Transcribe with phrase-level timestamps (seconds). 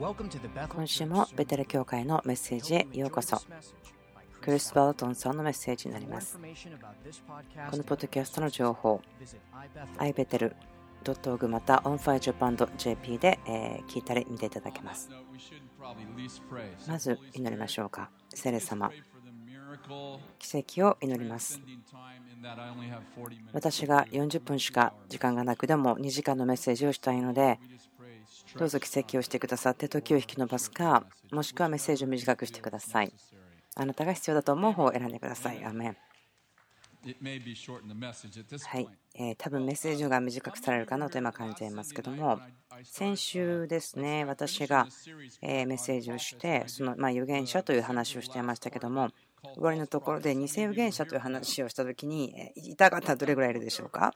[0.00, 3.38] 今週もベテル教会のメッセージへようこそ。
[4.40, 6.38] クリス・バートンさんのメッセージになります。
[7.70, 9.02] このポッドキャストの情報
[9.98, 13.38] ibetel.org また onfirejapan.jp で
[13.88, 15.10] 聞いたり見ていただけます。
[16.88, 18.08] まず祈りましょうか。
[18.30, 18.90] 聖霊様。
[20.38, 21.60] 奇跡を祈ります。
[23.52, 27.60] 私が40分しか時間がなくでも2時間のメッセージをしたいので
[28.56, 33.12] どうぞ奇跡をしてくださって時を引き延ばすかもしくはメッセージを短くしてください。
[33.76, 35.64] あなたが必要だと思う方を選んでください。
[35.64, 35.96] アメン。
[37.02, 42.38] はい、えー、多分メッセージが短くされるかなと今感じていますけども
[42.84, 44.86] 先週ですね私が
[45.40, 49.08] メッセージをしてそのま預言者という話をしていましたけども
[49.54, 54.14] 終わりのところで偽預言者という話をした時にいた方はどれぐらいいるでしょうか？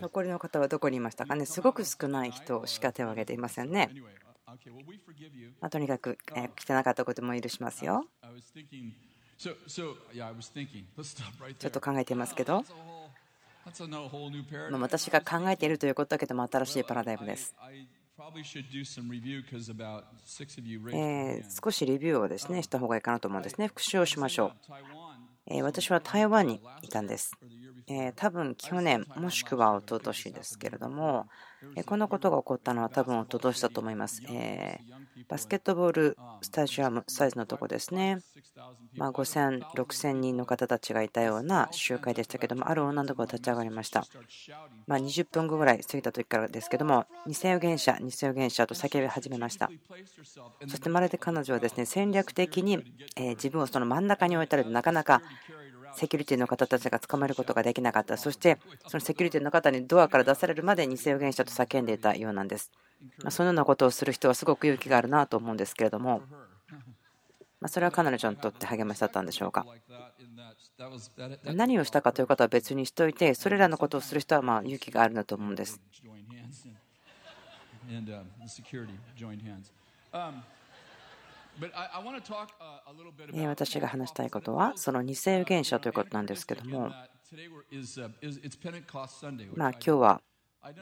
[0.00, 1.46] 残りの方はどこにいましたかね？
[1.46, 3.90] すごく少ない人しか手を挙げていませんね。
[5.60, 8.06] まあ、とにかく、え汚かったことも許しますよ。
[9.38, 12.64] ちょっと考えていますけど、
[14.70, 17.54] ま私が考えているということだけでも新しいパラダイムです。
[20.94, 23.68] え少しレビューをですねした方がいいかなと思うんですね。
[23.68, 24.52] 復習をしましょう。
[25.46, 27.36] え私は台湾にいたんです。
[27.88, 31.26] え多分去年もしくは一昨年ですけれども
[31.86, 34.22] こんなことが起こったのは多分一昨年だと思います。
[35.28, 38.18] バスケットボールスタジアムサイズのとこですね。
[38.96, 44.04] ま5000、6000人の方たちがいたような集会でしたけども、ある女の子が立ち上がりました。
[44.86, 49.70] ま20分後ぐらい過ぎた時からですけども、偽預言者、偽預言者と叫び始めました。
[50.68, 52.84] そしてまるで彼女はですね戦略的に
[53.16, 55.22] 自分をその真ん中に置いたらなかなか
[55.94, 62.70] セキュリティの方たちが捕まえることができなかった、そしてそのセキュリティの方にドアから出されるまで偽預言者と叫んでいたようなんです。
[63.22, 66.22] まそのようなことをする人はすごく勇気があるなと思うんですけれども、
[67.60, 69.66] まそれは彼女にとって励ましだったんでしょうか。
[71.44, 75.80] 何をしたかということは別にしておいて、それらのことをする人はま勇気があるんだと思うんです。
[83.46, 86.90] 私が話したいことは、その偽預言者ということなんですけども、
[89.54, 90.20] まあ今日は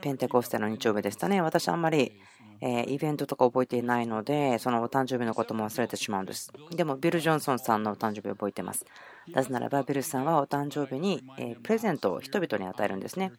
[0.00, 1.40] ペンテコステの日曜日でしたね。
[1.40, 2.12] 私あんまり
[2.60, 6.52] えイベントとか覚えていないので、そのお誕生日のことも忘れてしまうんです。
[6.70, 8.86] でも、ビル・ジョンソンさんのお誕生日を覚えています。
[9.28, 13.32] なぜならば、ビルさんはお誕生日にえプレゼントを人々に与えるんですね。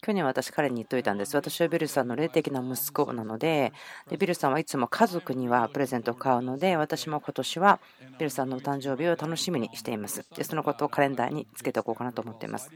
[0.00, 1.34] 去年私、彼に言っておいたんです。
[1.34, 3.72] 私はビルさんの霊的な息子なので、
[4.08, 7.80] でビルさんはいつも家族にはプレゼントを買うので、私も今年は
[8.18, 10.24] ビルさんのお誕生日を楽しみにしています。
[10.36, 12.70] でそのことをカレンダーにつけておこうかなと思っています。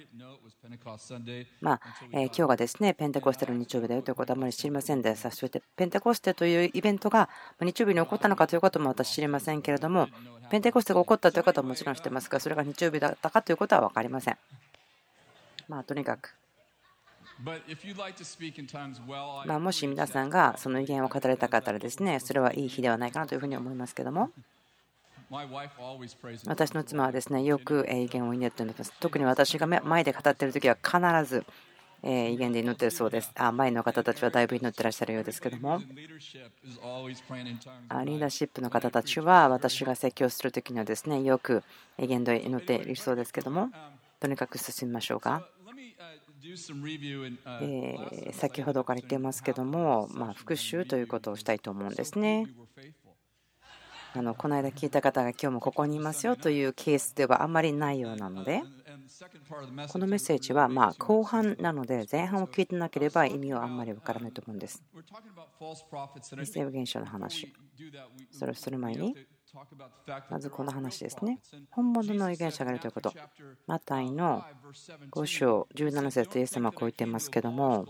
[1.61, 1.81] まあ、
[2.13, 5.31] え今日がですね、ペンテコステの日曜日だよということはあまり知りませんでした。
[5.31, 7.29] そして、ペンテコステというイベントが
[7.61, 10.09] 日曜日に起こったのかということも私知りませんけれども、
[10.51, 14.37] ペンテコステが起こったということはもちろん知ってますが、それが日曜日だったかということは分かりません。
[15.69, 16.35] まあ、とにかく。
[19.47, 24.31] まあ、もし皆さんがその意見を語られたかったらですね、それはいい日ではないかなというふうに思いますけども。
[26.47, 28.93] 私の妻はですねよく威厳を祈っています。
[29.01, 30.99] 特に私が前で語っている時は必
[31.31, 31.45] ず
[32.05, 33.33] 威厳で祈っているそうです。
[33.35, 36.09] あ前の方たちはだいぶ祈ってらっしゃるようですけども、リー
[38.21, 41.65] ダーシップの方たちは私が説教する時にはですねよく
[41.99, 43.71] 威厳で祈っているそうですけども、
[44.21, 45.49] とにかく進みましょうか？
[47.61, 52.47] え先ほどから言っていますけども、まあ、復習ということをしたいと思うんですね。
[54.17, 58.63] あのこの間聞いた方が今日もここにいますよというケースではあんまりないようなので
[59.93, 64.83] このメッセージはま後半なので前半を聞いてなければ意味はあんまり分からないと思うんです。
[66.33, 67.53] 偽預言者の話
[68.31, 69.15] それをする前に
[70.31, 71.39] まずこの話ですね。
[71.71, 73.13] 本物の預言者がいるということ。
[73.67, 74.43] マタイの
[75.11, 77.87] 5章17節イエス様はこう言っていますけども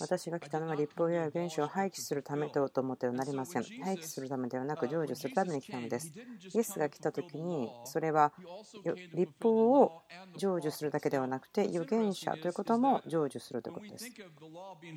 [0.00, 3.62] 私が来たのは立法や原書を廃棄するためと思ってはなりません。
[3.62, 6.12] 廃棄するためではなく成就するために来たのです。
[6.54, 8.32] イエスが来た時にそれは
[9.14, 10.02] 立法を
[10.36, 14.10] 成就するだけではなくて預言者ということも成就するということです。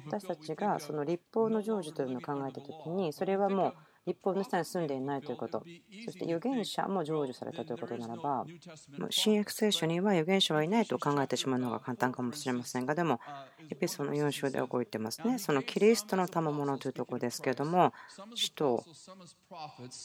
[0.05, 3.73] 私たちがその立法の成就というのを考えた時にそれはもう
[4.07, 5.63] 立法の下に住んでいないということ、
[6.05, 8.45] そして預言者も成就されたということならば、
[9.09, 13.19] 新約聖書には預言者はいないと考えてしまうのが簡単かもしれませんが、でも、
[13.69, 15.37] エピソード4章ではこう言ってますね。
[15.39, 17.91] そのキリストの賜物というところですけれども、
[18.33, 18.81] 使徒、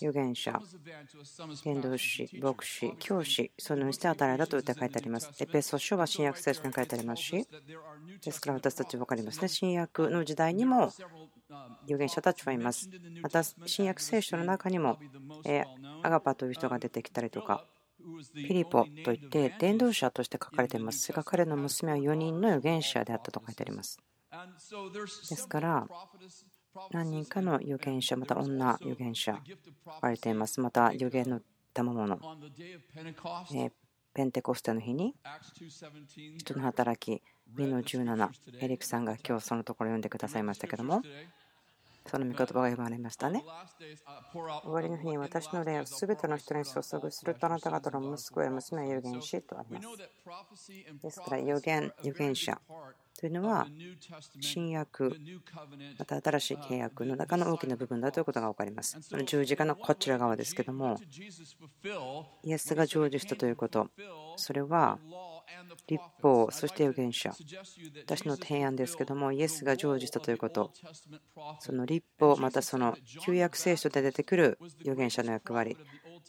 [0.00, 0.60] 預言者、
[1.64, 5.30] 伝道師、牧師、教師、そのようにして与えられたと言って書いてあります。
[5.38, 7.46] エペソ書は新約聖書に書いてありますし、
[8.24, 9.48] ですから私たち分かりますね。
[9.48, 10.90] 新約の時代にも
[11.84, 12.88] 預言者たちはいます。
[13.20, 14.98] また、新約聖書の中にも、
[16.02, 17.64] アガパという人が出てきたりとか、
[18.34, 21.12] ピリポといって伝道者として書かれています。
[21.12, 24.00] が彼の娘は4人の預言者であったと書いてあります。
[25.28, 25.86] ですから、
[26.90, 29.40] 何人かの預言者、また女預言者、
[29.84, 30.60] 書かれています。
[30.60, 31.40] また、預言の
[31.74, 32.18] 賜物、
[34.14, 35.14] ペンテコステの日に、
[36.38, 37.22] 人の働き、
[37.56, 41.02] 2の17、エリックさんが今日そのところ読んでくださいましたけども、
[42.06, 43.42] その御言葉が読まれましたね。
[44.32, 49.88] 終わりの日に私の霊をすべての人に注ぐするとあなた方の息子や娘は預言しとあります。
[51.02, 52.60] ですから預言、預言者
[53.18, 53.66] というのは
[54.40, 55.16] 新約、
[55.98, 58.98] また新しい契約の中の大きな部分だということが分かります。
[59.24, 60.98] 十字架のこちら側ですけども、
[62.42, 63.88] イエスが成就したということ、
[64.36, 64.98] それは
[65.88, 67.32] 立法、そして預言者。
[68.04, 70.72] 私の提案ですけども、イエスが成就したということ、
[71.60, 75.76] その立法、またその旧約聖書で出てくる預言者の役割、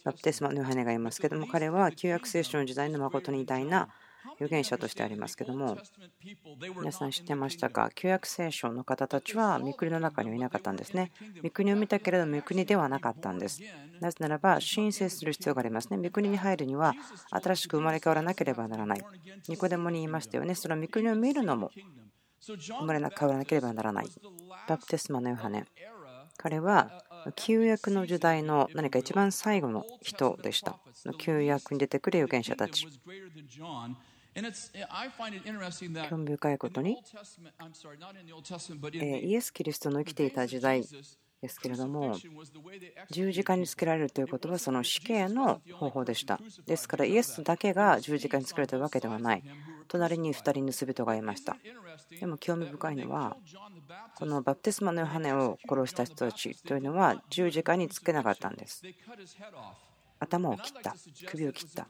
[0.04, 3.88] バプテスマのヨハネがいますけども、彼は旧約聖書の時代の誠に偉大な
[4.40, 5.76] 預言者としてありますけども
[6.78, 7.90] 皆さん知ってましたか？
[7.94, 11.12] 旧約聖書の方たちは御国の中にはいなかったんですね。
[11.42, 13.60] 御国を見たけれど御国ではなかったんです。
[14.00, 15.98] なぜならば申請する必要がありますね。
[15.98, 16.94] 御国に入るには
[17.30, 19.04] 新しく生まれ変わらなければならない。
[19.48, 20.54] ニコデモに言いましたよね。
[20.54, 21.70] その御国を見るのも
[22.40, 24.06] 生まれ変わらなければならない。
[24.68, 25.64] バプテスマのヨハネ。
[26.36, 26.90] 彼は
[27.36, 30.78] 旧約の時代の何か一番最後の人でした。
[31.18, 32.88] 旧約に出てくる預言者たち。
[36.08, 36.98] 興味深いことに、
[39.22, 40.84] イエス・キリストの生きていた時代
[41.40, 42.16] ですけれども、
[43.10, 46.40] 十字架につけられるということはその死刑の方法でした。
[46.66, 49.42] ですから、イエスだけが十字架につけられたわけではない。
[49.88, 51.56] 隣に2人盗人がいました。
[52.18, 53.36] でも興味深いのは、
[54.16, 58.82] このバプテスマのヨハネを殺した人たちというのは十字架につけなかったんです。
[60.18, 60.94] 頭を切った、
[61.28, 61.86] 首を切った。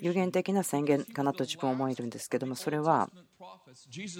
[0.00, 3.08] 有限的な宣言かなと自分は思えるんですけども、それは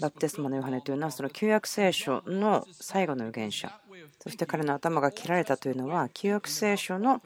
[0.00, 3.80] バプテスマのヨハネというのはその旧約聖書の最後の預言者。
[4.22, 7.22] そして彼の頭が切られたというのは旧約聖書の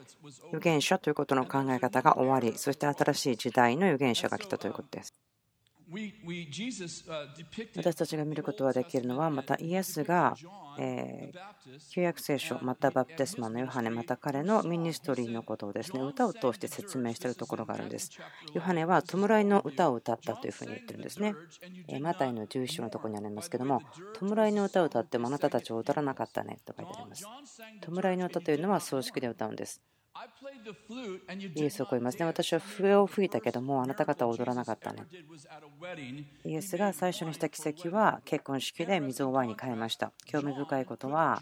[0.48, 5.14] 預言者ということの考え方が終わり、そして新しい時代の預言者が来たということです。
[7.76, 10.36] 私たちが見ることができるのは、またイエスが、
[10.78, 11.32] え
[11.92, 18.10] 旧約聖書、またバプテスマのヨハネ、また彼のミニストリーのことをですね歌を通して説明しているところがあるんです。
[18.54, 21.34] ヨハネは弔いの歌を歌ったというふうに言ってるんですね。
[22.00, 23.82] マタイの11章のところにありますけども、
[24.20, 27.26] 弔いの歌を歌ってもあなたたちは踊らなかったねと書いてあります。
[27.82, 29.82] 弔いの歌というのは葬式で歌うんです。
[31.54, 32.24] イエスをこう言いますね。
[32.26, 35.04] 私は笛を吹いたけども、あなた方は踊らなかったね。
[36.44, 40.12] イエスが最初にした奇跡は結婚式で水をワインに変えました。
[40.26, 41.40] 興味深いことは、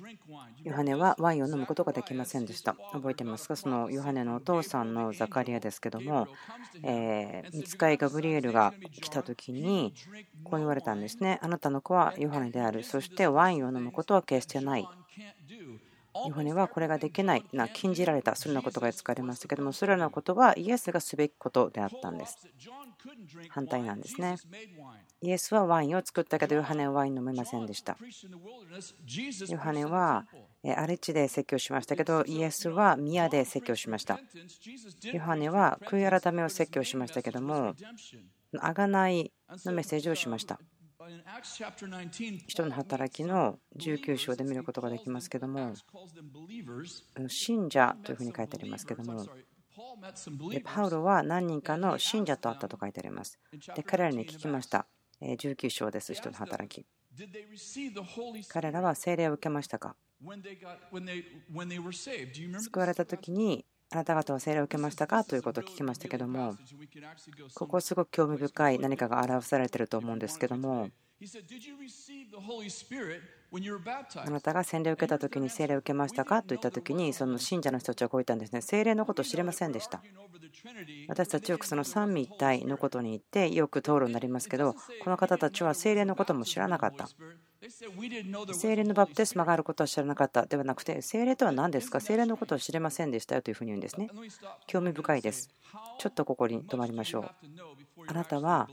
[0.62, 2.76] ヨハネはワインを飲むことができませんでした。
[2.92, 3.56] 覚えてますか？
[3.56, 6.28] そのヨハネのお父さんのザカリアですけども、
[6.82, 9.94] えー、見つかいガブリエルが来た時に、
[10.44, 11.38] こう言われたんですね。
[11.42, 12.84] あなたの子はヨハネである。
[12.84, 14.86] そしてワインを飲むことは決してない。
[16.26, 22.38] ヨハネはこれができないな禁じられたそんなことが使われましたけどもそれらのことはイエスがすべきことであったんです。
[23.50, 24.36] 反対なんですね。
[25.20, 27.96] イエスはワインを作ったけどヨハネはワイン飲めませんでした。
[29.48, 30.26] ヨハネは
[30.64, 34.20] 荒れ地で説教しましたけどイエスは宮で説教しました。
[35.12, 37.74] ヨハネは悔い改めを説教しましたけども
[38.60, 39.32] あがない
[39.64, 40.58] のメッセージをしました。
[42.46, 45.74] 人の働きの19章で見ることができますけども、
[47.28, 49.26] 信者というふうに書いてありますけども、
[50.64, 53.38] パウロは何人かの信者と会ったと書いてあります。
[53.74, 54.86] で彼らに聞きました。
[55.20, 56.86] 19章です、人の働き。
[58.48, 59.96] 彼らは聖霊を受けましたか？
[62.60, 65.24] 救われた時にあなた方は聖霊を受けましたか？
[65.24, 66.54] ということを聞きましたけども、
[67.54, 70.90] ここすごく興味深い何かが表されてると思うんですけども、
[73.50, 76.42] あなたが洗礼を受けた時に聖霊を受けましたか？
[76.42, 78.60] と言った時に、その信者の人たちはこう言ったんですね。
[78.60, 80.02] 聖霊のことを知りませんでした。
[81.08, 87.08] 私たちよくその三位一体のことに言ってよく討論になりますけど、この方たちは聖霊のことも知らなかった。
[88.52, 92.00] 精霊のバプテスマがあることは知らなかったではなくて、精霊とは何ですか？
[92.00, 94.10] 精霊のことを知れませんでしたよというふうに言うんですね。
[94.66, 95.48] 興味深いです。
[95.98, 97.30] ちょっとここに止まりましょう。
[98.06, 98.68] あなたは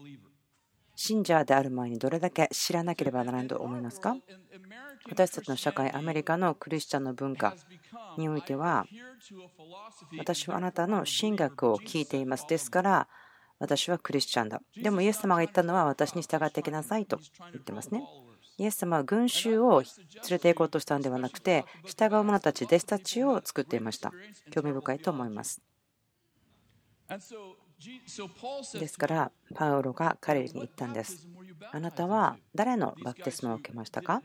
[0.95, 4.15] 信者である前にどれだけ知らなければならないと思いますか？
[5.09, 7.55] 私たちの社会、アメリカのクリスチャンの文化
[8.17, 8.87] においては、
[10.17, 12.47] 私はあなたの神学を聞いています。
[12.47, 13.07] ですから、
[13.59, 14.61] 私はクリスチャンだ。
[14.75, 17.19] でもイエス様が言ったのは私に従ってきなさいと
[17.51, 18.03] 言ってますね。
[18.57, 19.87] イエス様は群衆を連
[20.29, 24.13] れて行こうとしたんではなくて従う者たち弟子たちを作っていました
[24.49, 25.61] 興味深いと思います
[28.79, 31.27] ですからパウロが彼に言ったんです。
[31.71, 34.21] あなたは誰のバプテスマを受けましたか？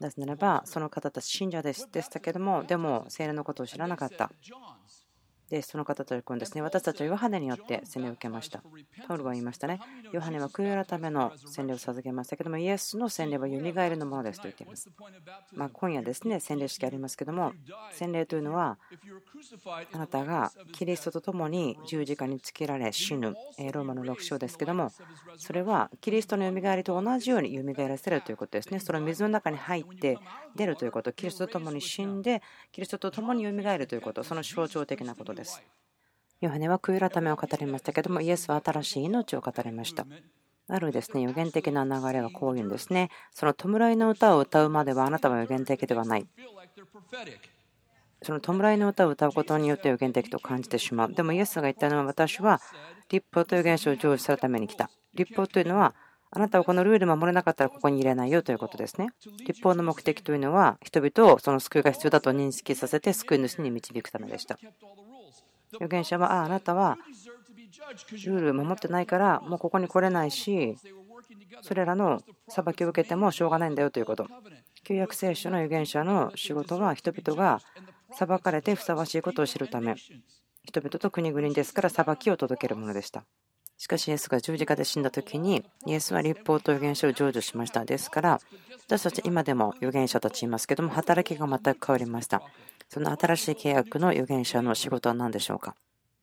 [0.00, 1.88] なぜならばその方たち信者です。
[1.90, 4.30] でしたけどもでも聖霊のことを知らなかった
[5.50, 8.62] で、その方というですね、私たちはヨハネによって洗礼を受けました。
[9.06, 9.80] パウロは言いましたね。
[10.12, 14.88] ヨハネは悔い改めの洗礼を授けましたけども、イエスの洗礼はよみがえりのものですと言っています。
[15.52, 17.52] まあ、今夜ですね、洗礼式ありますけども、
[17.92, 18.78] 洗礼というのは、
[19.92, 23.34] あなたがキリストと共に十字架につけられ死ぬ、
[23.72, 24.90] ローマの6章ですけども、
[25.36, 28.80] それはキリストのよみがえりと同じようによみがえらせるということですね。
[28.80, 30.18] その水の中に入って
[30.56, 32.42] 出るということ、キリストと共に死んで、
[32.72, 35.62] キリストと共によみがえるということ、その象徴的なことです。
[36.40, 40.06] ヨハネは悔い改めを語りましたけども、イエスは新しい命を語りました。
[40.66, 43.10] あるですね予言的な流れはこういうんですね。
[43.32, 46.26] その弔いの歌を歌うまではあなたは予言的ではない。
[48.22, 51.12] その弔いの歌を歌うことによって予言的と感じてしまう。
[51.12, 52.62] でもイエスが言ったのは私は
[53.10, 54.90] 立法という現象を成就するために来た。
[55.12, 55.94] 立法というのは
[56.36, 59.08] あなたはこのルール守れなかったらここに入れないよということですね。
[59.46, 64.58] 立法の目的というのは人々をその救いが必要だと認識させて救い主に導くためでした。
[65.74, 66.98] 預言者は、ああ、なたは
[68.24, 70.76] ルール守ってないから、もうここに来れないし、
[71.62, 74.26] それらの裁きを受けてもしょうがないんだよということ。
[74.82, 77.60] 旧約聖書の預言者の仕事は人々が
[78.12, 79.94] 裁かれてふさわしいことを知るため、
[80.64, 83.24] 人々と国々ですから裁きを届けるものでした。
[83.76, 87.84] しかし、イエスが十字架で死んだ時に、イエスは立法と預言者を成就しました。
[87.84, 88.40] ですから、
[88.86, 92.42] 私たち今でも預言者たちいますけども、働きが全く変わりました。
[92.88, 95.74] その新しい契約の預言者の仕事は何でしょうか？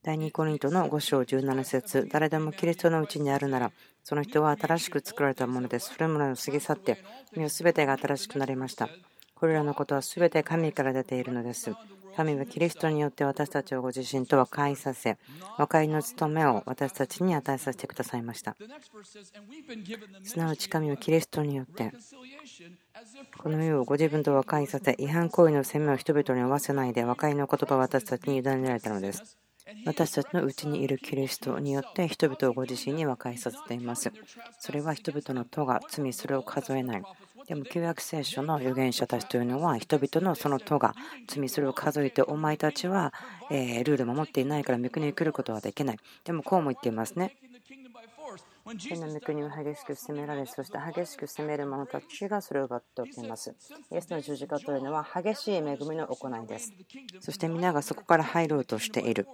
[0.04, 3.72] 第2コリントの5章17節誰でもキリストのうちにあるなら、
[4.04, 5.92] その人は新しく作られたものです。
[5.94, 7.04] 古いものを過ぎ去って、
[7.36, 8.90] 身を全てが新しくなりました。
[9.36, 11.74] これらのことは全て神から出ているのです。
[12.22, 15.18] 神はキリストによって私たちをご自身と和解させ、
[15.58, 18.56] 和解の務めを私たちに与えさせてくださいました。
[20.24, 21.92] すなわち神はキリストによって、
[23.40, 29.38] この世をご自分と和解させ、違反行為の責めを人々に負わせないで、和解の言葉を私たちに委ねられたのです。
[29.86, 34.12] 私たちのうちにいるキリストによって人々をご自身に和解させています。
[34.60, 37.04] それは人々の戸が罪それを数えない。
[37.52, 40.96] でも旧約聖書の預言者たちというのは人々のその都が
[41.28, 43.14] 罪それを数えてお前たちは
[43.50, 45.98] えルール守っていないから御国に来ることはできない。
[46.24, 47.36] でもこうも言っていますね。
[48.80, 53.54] 天の御国を激しく責められそして激しく責める者たちがそれを奪っておきます。
[53.92, 56.72] イエスの十字架というのは激しい恵みの行いです。
[57.20, 59.28] そして皆がそこから入ろうとしている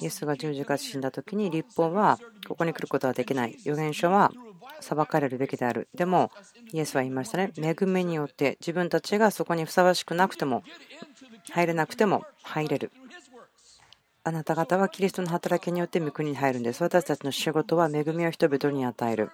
[0.00, 3.56] イエスが十字架で死んだ時に立法はここに来ることはできない。
[3.60, 4.32] 預言者は
[4.80, 5.88] 裁かれるべきである。
[5.94, 6.30] でも
[6.72, 7.52] イエスは言いましたね。
[7.56, 10.62] 恵みによって自分たちがそこにふさわしくなくても
[11.50, 12.92] 入れなくても入れる。
[14.22, 16.82] あなた方はキリストの働きによって御国に入るんです。
[16.82, 19.30] 私たちの仕事は恵みを人々に与える。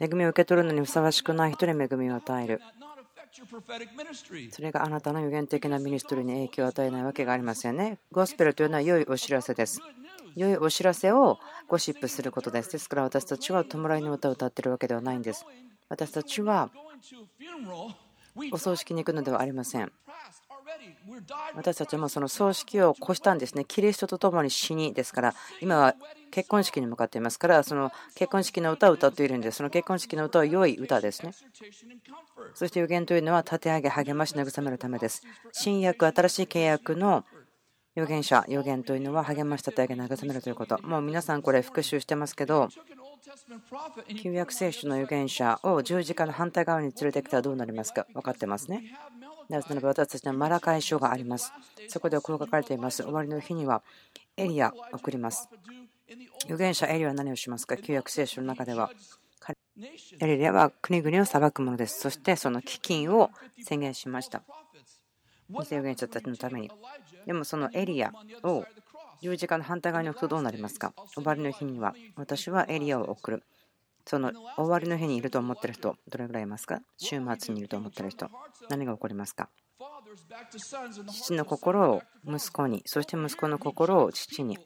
[0.00, 2.60] 恵みを受け取るのにふさわしくない人に恵みを与える
[4.50, 7.98] それがあなたの予言的なミニストリーに影響を与えないわけがありませんね。
[8.12, 9.80] ゴスペルというのは良いお知らせです。
[10.34, 12.72] 良いお知らせをゴシップすることです。
[12.72, 15.44] ですから私たちは弔いの歌を歌っているわけではないんです。
[15.88, 16.70] 私たちは
[18.52, 19.92] お葬式に行くのではありません。
[21.54, 23.64] 私たちもその葬式を越したんですね。
[23.66, 25.94] キリストと共に死にですから、今は
[26.30, 29.56] 結婚式に向かっていますから、その結婚式の歌を歌っているんです。
[29.58, 31.32] その結婚式の歌は良い歌ですね。
[32.54, 35.22] そして予言というのは立て上げ、励まし、慰めるためです。
[35.52, 37.24] 新約、新しい契約の
[37.96, 40.80] 預言者、預言というのは励まし、立て上げ、慰めるということ。
[40.82, 42.68] もう皆さんこれ復習してますけど、
[44.22, 48.06] 旧約聖書の預言者を十字架の反対側に連れてきたらどうなりますか？
[48.14, 48.84] 分かってますね。
[49.48, 51.52] なぜならば私たちのマラカイ書があります。
[51.88, 53.02] そこではこう書かれています。
[53.02, 53.82] 終わりの日には
[54.36, 55.48] エリアを送ります。
[56.44, 57.76] 預言者エリアは何をしますか？
[57.76, 58.90] 旧約聖書の中では。
[60.20, 62.00] エリアは国々を裁くものです。
[62.00, 63.30] そしてその飢饉を
[63.62, 64.42] 宣言しました。
[65.48, 66.70] 偽預言者たちのために。
[67.26, 68.12] でもそのエリア
[68.42, 68.64] を
[69.22, 70.92] 十字架の反対側に置くとどうなりますか？
[71.14, 73.42] 終わりの日には私はエリアを送る。
[74.08, 76.80] その終わりの日にいると思ってる人、どれぐらいいますか？
[76.96, 78.30] 週末にいると思ってる人、
[78.70, 79.50] 何が起こりますか？
[81.12, 84.58] 父の心を息子に、そして息子の心を父に。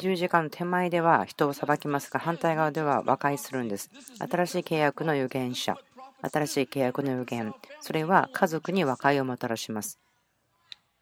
[0.00, 3.90] 十字架の手前では人を裁きますが、反対側では和解するんです。
[4.18, 5.76] 新しい契約の預言者、
[6.20, 10.00] 新しい契約の預言、それは家族に和解をもたらします。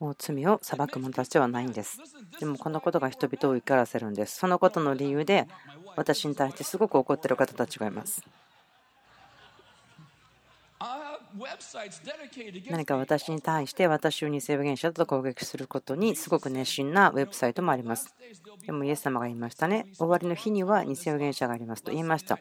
[0.03, 1.99] もう罪を裁く者たちではないんです。
[2.41, 4.37] でもこのことが人々を怒らせるんです。
[4.37, 5.47] そのことの理由で
[5.95, 8.21] 私に対してすごく怒ってる方たちがいます。
[12.69, 18.13] 何か私に対して私を偽預言者だと攻撃することにすごく熱心なウェブサイトもあります。
[18.67, 19.87] でもイエス様が言いましたね。
[19.97, 22.41] 終わりの日には偽預言者がありますと言いました。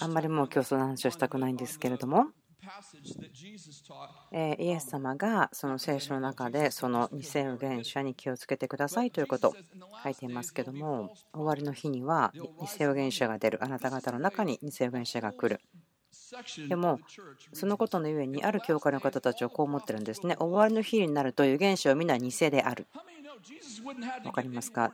[0.00, 2.28] あんまりもう競争の話をしたくないんですけれども。
[4.32, 9.54] イエス様がその聖書の中でその偽預言者に気をつけてくださいということを
[10.02, 15.60] 書いていますけども終わりの日には偽預言者が出るあなた方の中に偽預言者が来る
[16.68, 17.00] でも
[17.52, 22.86] そのことのゆえにある教会の方たちはこう思ってるんですね終わりの日になると預言者は皆偽である
[24.22, 24.92] 分かりますか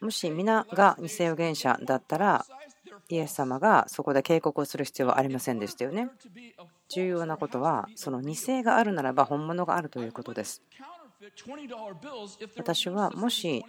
[0.00, 2.46] もし皆が偽預言者だったら
[3.08, 6.08] イエス様がそこで警告をする必要はありませんでしたよね。
[6.88, 10.62] 重要なことは、その偽があるならば本物があるということです。
[12.56, 13.64] 私はもし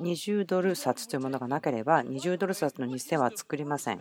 [0.00, 4.00] 20ドル札というものがなければ20ドル札の偽は作りません。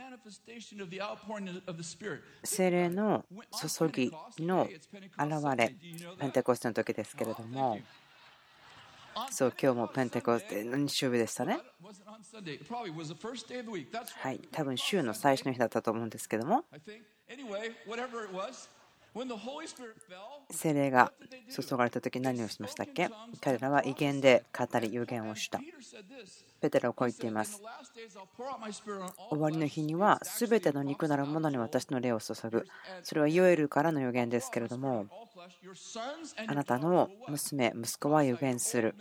[2.44, 5.76] 精霊の注ぎの現れ、
[6.20, 7.80] ペンテコステの時ですけれども、
[9.32, 11.60] そう、今日もペンテコステの日曜日でしたね？
[14.20, 16.66] はい、多分週の最初の日だったと思うんですけども。
[20.50, 21.14] 精霊が
[21.50, 23.10] 注がれた時何をしましたっけ？
[23.42, 25.60] 彼らは威厳で語り予言をした。
[26.62, 27.62] ペテロはこう言っています。
[29.30, 32.66] 終わりの日には全ての肉なるものに私の霊を注ぐ。
[33.04, 35.06] それはヨエルからの予言ですけれども、
[36.48, 38.96] あなたの娘、息子は予言する。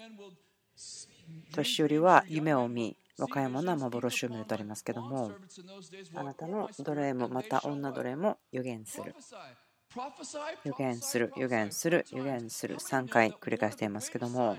[1.54, 5.32] 年寄りは夢を見、若い者は幻を見るとありますけども、
[6.14, 9.14] あなたの奴隷もまた女奴隷も予言する。
[10.64, 14.56] 予言する、予言する、予言する、3回繰り返していますけども、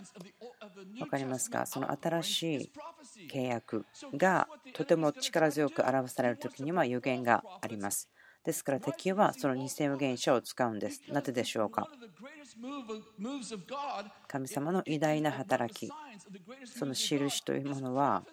[1.00, 1.66] 分かりますか？
[1.66, 2.72] その新しい
[3.32, 3.86] 契約
[4.16, 8.10] がとても力強く表される時には予言があります。
[8.46, 11.02] ですから敵はその偽預言者を使うんです。
[11.10, 11.88] なぜでしょうか？
[14.28, 15.90] 神様の偉大な働き、
[16.66, 18.24] その印というものは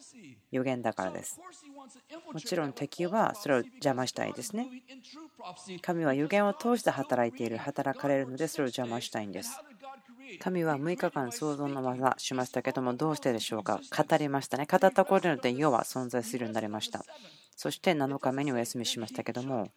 [0.51, 1.40] 予言だからです。
[2.33, 4.68] もちろん敵はそれを邪魔したいですね。
[5.81, 9.61] 神は予言を通して働いている、働かれるのでそれを邪魔したいんです。
[10.38, 13.81] 神は6日間創造の技しましたけどもどうしてでしょうか？
[13.97, 14.66] 語りましたね。
[14.71, 17.05] 語ったことによって世は存在するようになりました。
[17.57, 19.69] そして7日目にお休みしましたけども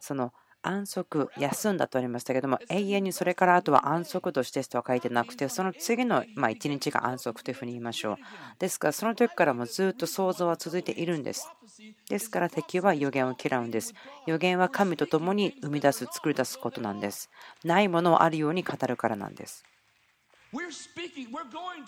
[0.00, 0.32] その
[0.68, 8.18] 安息、休んだとありましたけども、永遠にそれからあとは安息としてとは書いてなくて、その次のま1日が安息というふうに言いましょう。
[8.58, 11.52] ですから、その時からもずっと想像は続いているんです。
[12.08, 13.94] ですから、敵は予言を嫌うんです。
[14.26, 17.30] 予言は神と共に生み出す、作り出すことなんです。
[17.64, 19.66] ないものをあるように語るからなんです。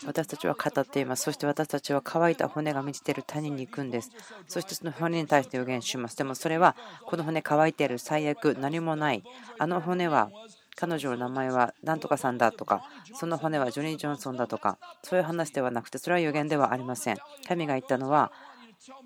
[0.05, 1.23] 私たちは語っています。
[1.23, 4.11] そして私たちは乾いた骨が満ちている谷に行くんです。
[4.47, 6.17] そしてその骨に対して予言します。
[6.17, 9.23] でもそれはこの骨乾いている最悪何もない。
[9.57, 10.29] あの骨は
[10.75, 17.17] 彼女の名前はなんとかさんだとか、その骨はジョニー・ジョンソンだとか、そういう話ではなくて、それは予言ではありません。
[17.47, 18.31] 神が言ったのは、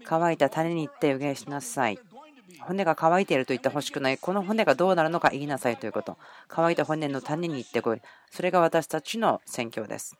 [0.04, 2.00] 乾いた谷に行って予言しなさい。
[2.62, 4.18] 骨が乾いていると言ってほしくない。
[4.18, 6.18] この骨がどうなるのか言いなさいということ。
[6.48, 8.02] 乾いた骨の谷に行ってこい。
[8.32, 10.18] それが私たちの宣教です。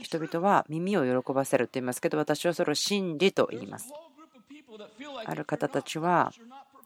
[0.00, 3.92] 人々は耳を喜ばせると言いますけど、私はそれを真理と言います。
[5.24, 6.32] ある方たちは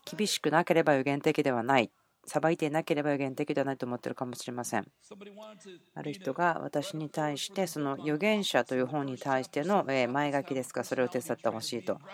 [0.05, 1.91] 厳しくなければ予言的ではない。
[2.29, 4.87] 裁いていなければ予言的ではないと思っているかもしれません。
[5.95, 12.07] ある人が私に対してその預言者という本に対しての前書きですかそれを手伝ってほしいと言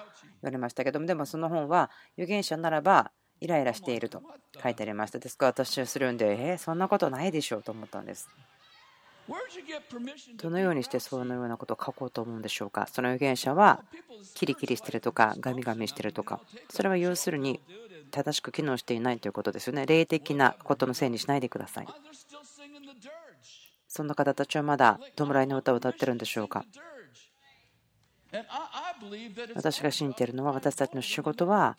[0.43, 4.23] われましたけどもでもその本は預言者ならばイライラしていると
[4.63, 5.19] 書いてありました。
[5.19, 8.29] ですから私はするんでえそんなことないでしょうと思ったんです。
[10.37, 12.87] どのようにしてそのようなことを書こうと思うんでしょうか？
[12.93, 13.83] その預言者は
[14.35, 17.59] キリキリしてるとかガミガミしてるとかそれは要するに
[18.15, 19.87] 正しく機能していないということですよね。
[19.87, 21.87] 霊的なことのせいにしないでください。
[23.89, 26.65] そんな方たちはまだ弔いの歌を歌ってるんでしょうか？
[29.55, 31.77] 私が信じているのは私たちの仕事は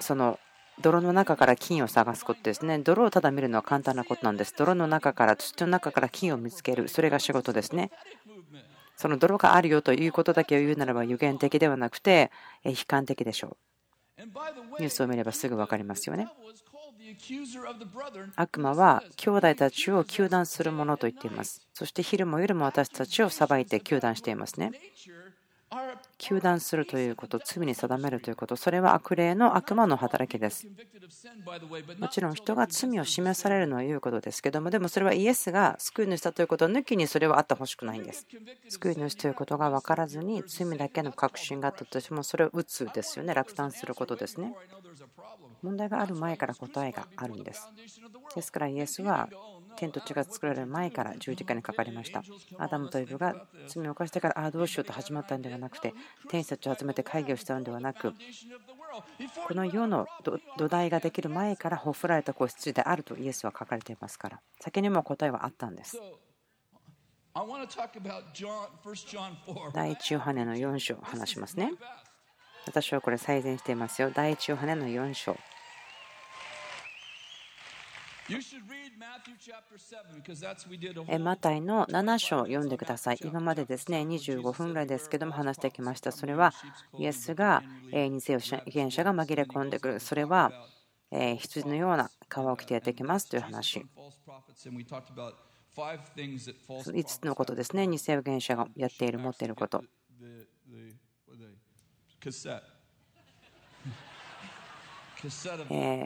[0.00, 0.38] その
[0.80, 2.78] 泥の中から金を探すことですね。
[2.80, 4.54] 泥をただ見るのは簡単なことなんです。
[4.56, 6.88] 泥の中から土の中から金を見つける。
[6.88, 7.90] それが仕事ですね。
[8.96, 12.30] その泥があるよということだけを言うならば予言的ではなくて
[12.64, 13.56] 悲観的でしょう。
[14.24, 16.28] ニュースを見ればすぐ分かりますよね。
[18.36, 21.60] 悪魔は兄弟たちを糾弾するものと言っています。
[21.72, 24.72] そして昼も夜も私たちを裁いて糾弾していますね。
[26.18, 30.66] 糾弾するということ、罪に定めるということ、それは悪霊の悪魔の働きです。
[31.98, 38.26] もちろん人が罪を示されるのは言うことですけども、でもそれはイエスが救い主だということを抜きにそれはあってほしくないんです。
[38.68, 44.54] 救い主ということが分からずに罪だけの確信があったとしても、それを打つですよね、落胆することですね。
[45.62, 47.66] 問題がある前から答えがあるんです。
[48.34, 49.28] ですからイエスは
[49.76, 52.22] 天と地が作られる前から十字架にかかりました。
[52.58, 53.34] アダムとイブが
[53.66, 55.94] 罪を犯してから、ああ、どうしようと始まったんではなくて、
[56.28, 58.12] 天使たちを集めて会議をしたのではなく、
[59.48, 60.06] この世の
[60.56, 66.00] 土台ができる前からほふられた子羊であるとイエスは書かれていますから、先にも答えはあったんです。
[69.72, 71.72] 第一ヨハネの4章を話しますね。
[72.66, 74.10] 私はこれ再現していますよ。
[74.14, 75.36] 第一ヨハネの4章。
[81.18, 83.18] マタイの7章を読んでください。
[83.22, 86.10] 今までですね、25分ぐらいですけども話してきました。
[86.10, 86.54] それは、
[86.98, 90.00] イエスが偽預言者が紛れ込んでくる。
[90.00, 90.52] それは、
[91.10, 93.84] 羊のような皮を着てやってきますという話。
[95.76, 99.84] 5つのことですね、偽預言者がやっている、持っていること。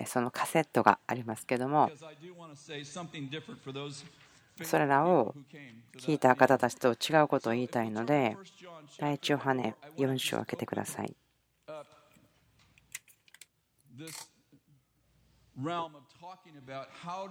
[0.07, 1.91] そのカセットがありますけども
[4.63, 5.35] それらを
[5.99, 8.37] 聞いた方たちと違うことを言いたいので
[8.99, 11.15] 第一ヨハネ4章を開けてください。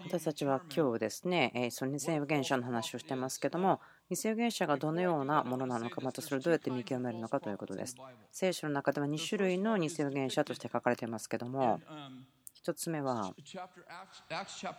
[0.06, 3.80] 私たちは今日ですね、その偽預言者の話をしてますけども、
[4.10, 7.96] 偽預言者がどのようなものなのか、またそれをどうやって見極めるのかということです。
[8.32, 11.80] 聖書の中では2種類の偽預言者として書かれていますけども、
[12.64, 13.34] 1つ目は、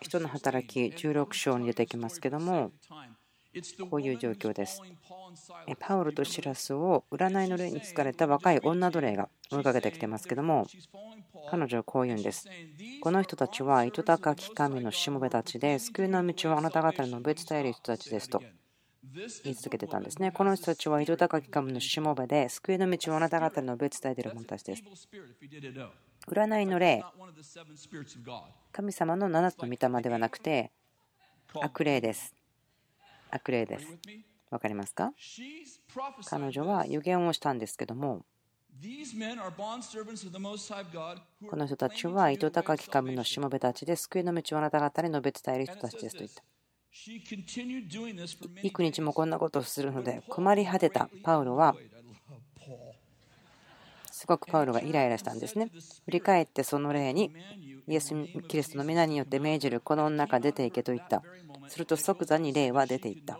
[0.01, 2.71] 人の働き16章に出てきますけども、
[3.89, 4.81] こういう状況です。
[5.79, 10.67] パウロとシラスを占いの霊に疲れた若い女奴隷が追いかけてきてますけども、
[11.49, 12.47] 彼女はこう言うんです。
[13.01, 18.41] この人たちは糸高き神のしもべたちで、救いの道をあなた方に述べ伝える人たちですと
[19.43, 20.31] 言い続けてたんですね。
[20.31, 24.83] この人たちは糸高き神のしもべで、救いの道をあなた方に述べ伝えている者たちです。
[26.27, 27.03] 占いの霊、
[28.71, 30.71] 神様の7つの御霊ではなくて、
[31.61, 32.35] 悪霊です。
[33.31, 33.97] 悪霊です。
[34.49, 35.13] わかりますか？
[36.29, 38.25] 彼女は予言をしたんですけども、
[41.49, 46.41] この人たちは糸高き神のしもべたちで救いの道をあなた方に述べ伝える人たちですと言った。
[48.63, 51.75] 幾日もこんなことをするので困り果てたパウロは
[54.11, 55.69] すごくパウロがイライラしたんですね。
[56.05, 57.31] 振り返ってその例に
[57.87, 58.15] イエス・
[58.47, 61.21] キリストの皆によって命じるこの女が出ていけと言った。
[61.69, 63.39] すると即座に霊は出ていった。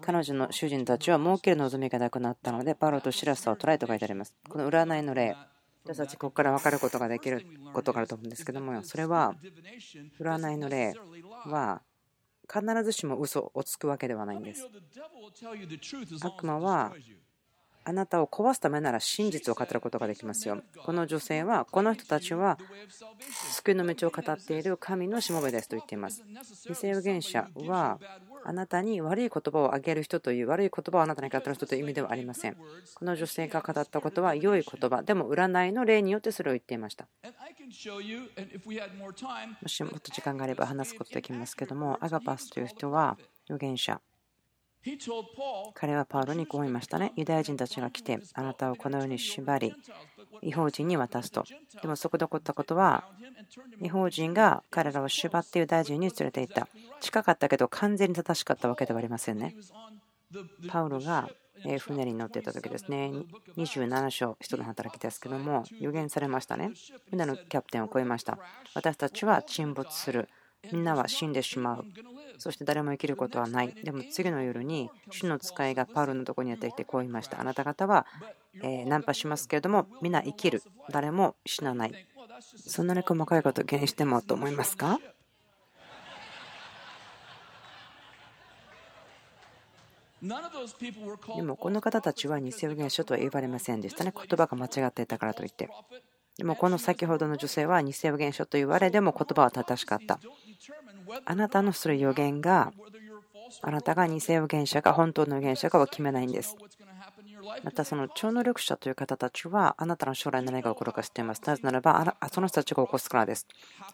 [0.00, 4.34] 彼女の主人たちは儲ける望みがなくなったので、パウロとシラスを捕らえと書いてあります。
[4.48, 5.36] この占いの例、
[5.84, 9.34] 私たちここから分かることができることがあると思うんですけども、それは、
[10.20, 10.94] 占いの例
[11.46, 11.82] は、
[12.52, 14.68] 必ずしも嘘をつくわけではないんです。
[16.22, 16.92] 悪魔は
[17.88, 20.60] あなたを壊すためなら真実を語ることができますよ。
[20.84, 22.58] この女性は、この人たちは
[23.52, 26.24] 救いの道を語っている神のしもべですと言っています。
[26.66, 28.00] 偽預言者は、
[28.44, 32.56] あなたに悪い言葉をあげる人という悪い言葉をあなたに語る人という意味ではありません。
[32.96, 37.06] この女性が語ったことは良い言葉、でも占いの例によってそれを言っていました。
[39.62, 43.16] もしもっと時間があれば話すことできますけども、アガパスという人は
[43.48, 44.00] 預言者。
[45.74, 47.12] 彼はパウロにこう言いましたね。
[47.16, 49.74] ユダヤ人たちが来て、あなたをこのように縛り、
[50.42, 51.44] 違法人に渡すと。
[51.82, 53.04] でもそこで起こったことは、
[53.82, 56.68] 違法人が彼らを縛ってユダヤ人に連れて行った。
[57.00, 59.54] 近かったけど完全に正しかったわけではありませんね。
[60.68, 61.28] パウロが
[61.78, 63.12] 船に乗っていた時ですね、
[63.56, 66.70] 27章、人の働きですけども、予言されましたね。
[67.10, 68.38] 船のキャプテンを超えました。
[68.74, 70.28] 私たちは沈没する。
[70.72, 71.84] みんなは死んでしまう。
[72.38, 73.74] そして誰も生きることはない。
[73.82, 77.40] でも次の夜に主の使いがパウロのところにやってきてこう言いました。
[77.40, 78.06] あなた方は
[78.62, 80.62] えナンパしますけれども、皆生きる。
[80.90, 82.06] 誰も死なない。
[82.56, 84.98] そんなに細かいことを原因してもと思いますか？
[91.36, 94.12] でもこの方たちは偽預言書とは言われませんでしたね。
[94.14, 95.68] 言葉が間違っていたからといって。
[96.38, 100.18] でもこの先ほどの女性は偽預言書と言われでも言葉は正しかった。
[101.24, 102.72] あなたのする予言が
[103.62, 106.56] あなたが偽預言者か本当の預言者かは決めないんです。
[107.62, 111.42] またその超能力者という方たちはあなたの将来の何が起こるか知っています。
[111.46, 113.46] なぜならばその人たちが起こすからです。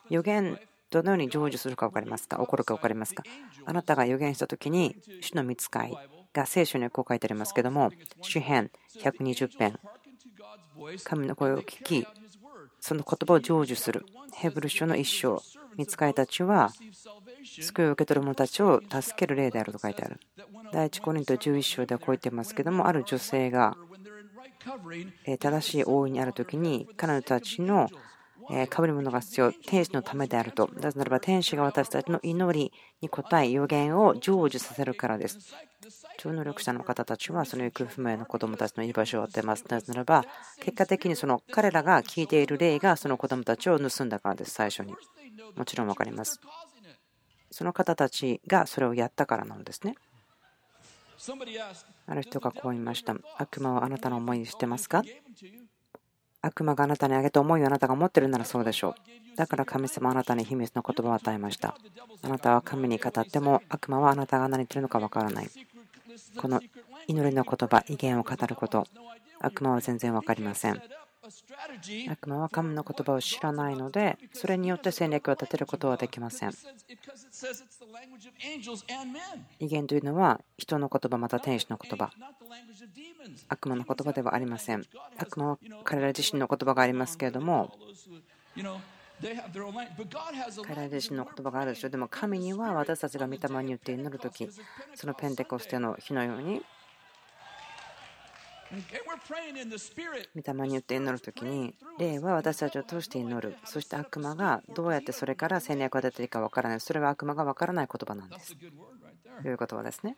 [0.08, 0.58] 予言
[0.90, 2.38] どのように成就するか分かりますか？
[2.38, 3.22] 起こるか分かりますか？
[3.64, 5.96] あなたが予言した時に主の見つかい
[6.34, 7.90] が聖書にこう書いてありますけども、
[8.22, 9.78] 詩編120編、
[11.04, 12.06] 神の声を聞き、
[12.82, 14.04] その言葉を成就する。
[14.34, 15.40] ヘブル書の一章、
[15.76, 16.72] 見つかりたちは、
[17.60, 20.18] 救いを受け取る者たちを助ける例であると書いてある。
[20.72, 23.76] 第一コリント11章ではこう言ってますけども、ある女性が
[25.38, 27.88] 正しい覆いにある時に、彼女たちの
[28.48, 30.68] 被り物が必要、天使のためであると。
[30.74, 35.54] なぜならば、天使が私たちの祈りに応え、予言を成就させるからです。
[36.18, 39.64] 超能力者の方たちは、その行方不明の子供たちの居場所を当てます。
[39.68, 40.24] なぜならば、
[40.60, 44.94] 結果的にその彼らが聞いている霊がその子供たちを盗んだからです、最初に。
[45.56, 46.40] もちろん分かります。
[47.50, 49.96] その方たちがそれをやったからなんですね。
[52.06, 53.14] ある人がこう言いました。
[53.36, 55.02] 悪魔はあなたの思いにしてますか？
[56.40, 58.96] 悪魔があなたにあげた思いをあなたが持っているならそうでしょ
[59.34, 59.36] う。
[59.36, 61.76] だから神様はあなたに秘密の言葉を与えました。
[62.22, 65.50] あなたは神に語っても悪魔はあなたが何言ってるのかわからない。
[66.36, 66.60] この
[67.06, 68.86] 祈りの言葉、威厳を語ること、
[69.40, 70.82] 悪魔は全然分かりません。
[72.10, 76.52] 悪魔は神の言葉を知らないので、それによって戦略を立てることはできません。
[79.60, 82.10] 威厳というのは人の言葉また天使の言葉。
[83.48, 84.84] 悪魔の言葉ではありません。
[85.16, 87.72] 悪魔は彼ら自身の言葉がありますけれども、
[90.64, 91.88] 彼ら自身の言葉があるでしょ？
[91.88, 91.90] う。
[91.90, 94.48] でも神には私たちが御霊によって祈るとき、
[94.94, 96.62] そのペンテコステの日のように、
[98.72, 98.76] 御
[100.42, 103.56] 霊によって祈るときに、霊は私たちを通して祈る。
[103.64, 106.80] そして悪魔がどうやってそれから戦略が出ているか分からない。
[106.80, 108.56] それは悪魔が分からない言葉なんです。
[108.56, 110.16] という言葉ですね。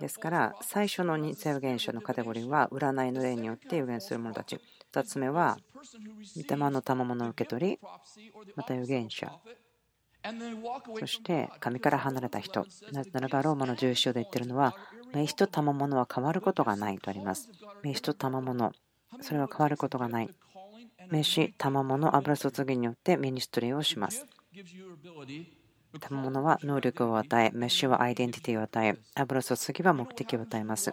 [0.00, 4.60] ですから、最初の偽予言者のカテゴリーは、占いの例によって予言する者たち。
[4.92, 5.58] 2つ目は、
[6.36, 7.78] 御霊の賜物を受け取り、
[8.56, 9.32] また預言者。
[10.98, 12.66] そして神から離れた人。
[12.92, 14.74] なぜならばローマの重章で言っているのは、
[15.14, 17.48] 名詞と賜物は変わることがないとあります。
[17.82, 18.72] 名詞と賜物、
[19.20, 20.30] それは変わることがない。
[21.10, 24.26] 名詞、賜物、油注ぎによってミニストリーをします。
[25.94, 30.92] 賜物は能力を与え、メッシュはアイデンティティを与え、油注ぎは目的を与えます。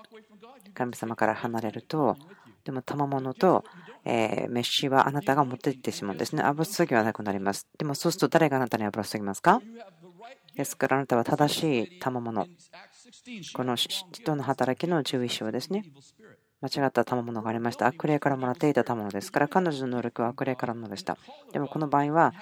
[0.74, 2.16] 神様から離れると、
[2.64, 3.64] でも賜物と、
[4.06, 6.44] えメッシはあなたが持っていってしまうんですね。
[6.44, 7.68] 油注ぎはなくなります。
[7.78, 9.62] でもそうすると誰があなたに油注ぎますか？
[10.56, 12.48] ですからあなたは正しい賜物。
[13.54, 15.84] この人の働きの11章ですね。
[16.62, 17.88] 間違った賜物がありました。
[17.88, 21.18] 悪霊からもらっていた賜物ですから、彼女の能力は悪霊からものでした。
[21.52, 22.34] でもこの場合は、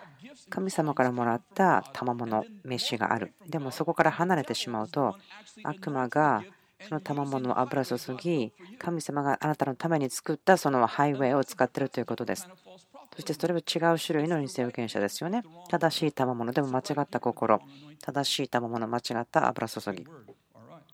[0.49, 3.33] 神様からもらった賜物、メッシがある。
[3.47, 5.15] でもそこから離れてしまうと、
[5.63, 6.45] 悪魔が
[6.81, 12.47] その賜物を油注ぎ、神様があなたのために作ったそのハイウェイを使っているということです。
[13.15, 15.43] そしてそれは違う種類の偽預言者ですよね。
[15.69, 17.61] 正しい賜物でも間違った心、
[18.01, 20.03] 正しい賜物、間違った油注ぎ。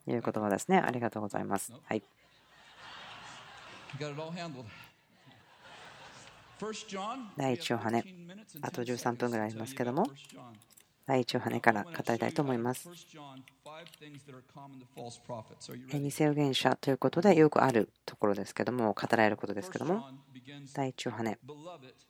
[0.05, 0.79] という言葉ですね。
[0.79, 1.73] ありがとうございます。
[1.85, 2.03] はい。
[7.37, 8.03] 第1ヨハネ、
[8.61, 10.05] あと13分ぐらいありますけども、
[11.05, 12.89] 第1ヨハネから語りたいと思います。
[15.91, 20.07] 偽預言者ということでよくあるところですけども、語られることですけども、
[20.73, 21.39] 第1ヨハネ、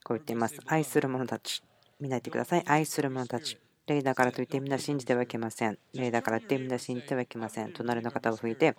[0.04, 0.60] こう言っています。
[0.66, 1.64] 愛する者たち、
[2.00, 2.64] 見ないでください。
[2.66, 3.58] 愛する者たち。
[3.90, 5.80] 霊だからといってみんな信じてはいけません。
[5.94, 7.74] 霊だからといってみんな信じてはいけません。
[7.74, 8.76] 隣の方を吹いて、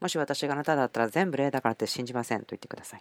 [0.00, 3.00] もし私があなただったら全部霊だからって信じませんと言ってください。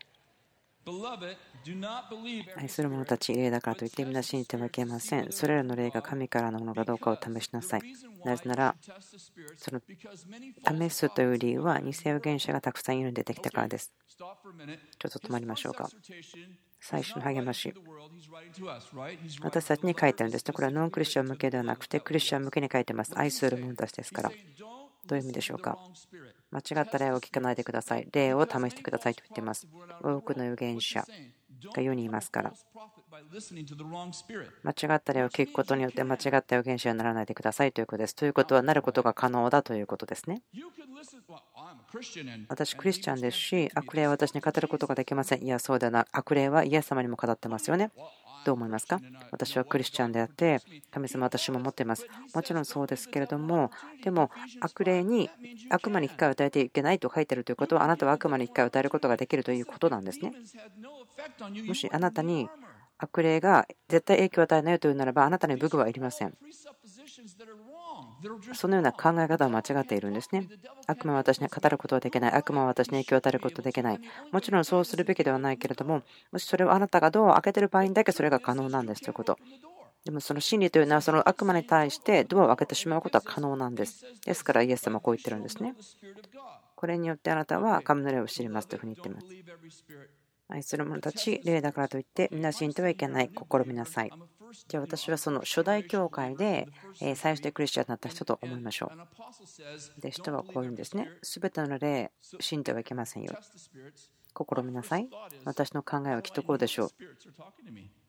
[2.57, 5.31] 愛する者たち、霊だからといってみんな信じてはいけません。
[5.31, 7.81] それらの霊が神からのものかどうかを試しなさい。
[8.25, 8.75] なぜなら、
[9.57, 9.81] その
[10.89, 13.93] 試すという理由は、偽預言者がたくさんいるんでできたからです。
[14.17, 14.27] ちょ
[15.07, 15.89] っと止まりましょうか。
[16.85, 17.73] 最初の励まし。
[19.41, 20.51] 私たちに書いてあるんです。
[20.51, 23.13] これはノンクリスチャン向けではなくて、クリスチャン向けに書いてます。
[23.15, 24.31] 愛する者たちですから。
[25.07, 25.77] どういう意味でしょうか？
[26.51, 28.07] 間違った例を聞かないでください。
[28.11, 29.65] 例を試してくださいと言っています。
[30.01, 31.05] 多くの預言者
[31.73, 32.53] が世にいますから。
[34.63, 38.15] 間違った例を聞くことによって間違った預言者にならないでくださいということです。
[38.15, 40.41] ということは、なることが可能だということですね。
[42.49, 45.43] 私、クリスチャンですし、悪霊は私に語ることができません。
[45.43, 46.07] いや、そうだな。
[46.11, 47.91] 悪霊はイエス様にも語ってますよね。
[48.45, 48.99] どう思いますか？
[49.31, 50.59] 私はクリスチャンであって、
[50.91, 52.05] 神様私も持っています。
[52.33, 53.71] もちろんそうですけれども、
[54.03, 55.29] でも悪霊に
[55.69, 60.33] 悪魔に機会を与えてはいけないと書いているということは、あなたは悪魔に機会を与えることができるということなんですね。
[61.65, 62.49] もしあなたに
[63.03, 66.33] 悪霊が絶対影響を与えないというならば、あなたに武具はいりません。
[68.53, 70.47] そのような考え方は間違っているんですね。
[70.87, 72.31] 悪魔は私に語ることはできない。
[72.31, 73.99] 悪魔は私に影響を与えることはできない。
[74.31, 79.37] もちろんそうするべきではないけれども、もしそれをあなたがドアを開けている場合にだけそれが可能なんですということ。
[80.05, 84.05] でもその真理というのはその悪魔に対してドアを開けてしまうことは可能なんです。
[84.25, 85.75] ですからイエス様はこう言ってるんですね。
[86.75, 89.27] これによってあなたは神の霊を知りますというふうに言っています。
[90.49, 94.11] 愛する者たち、霊だからといって皆信じてはいけない、試みなさい。
[94.67, 96.67] じゃあ私はその初代教会で
[97.15, 98.91] 最初でクリスチャンになった人と思いましょ
[99.97, 100.01] う。
[100.01, 101.09] で、人はこう言うんですね。
[101.23, 103.35] すべての霊、信じてはいけませんよ。
[104.35, 105.09] 試みなさい。
[105.45, 106.89] 私の考えはきっとこうでしょう。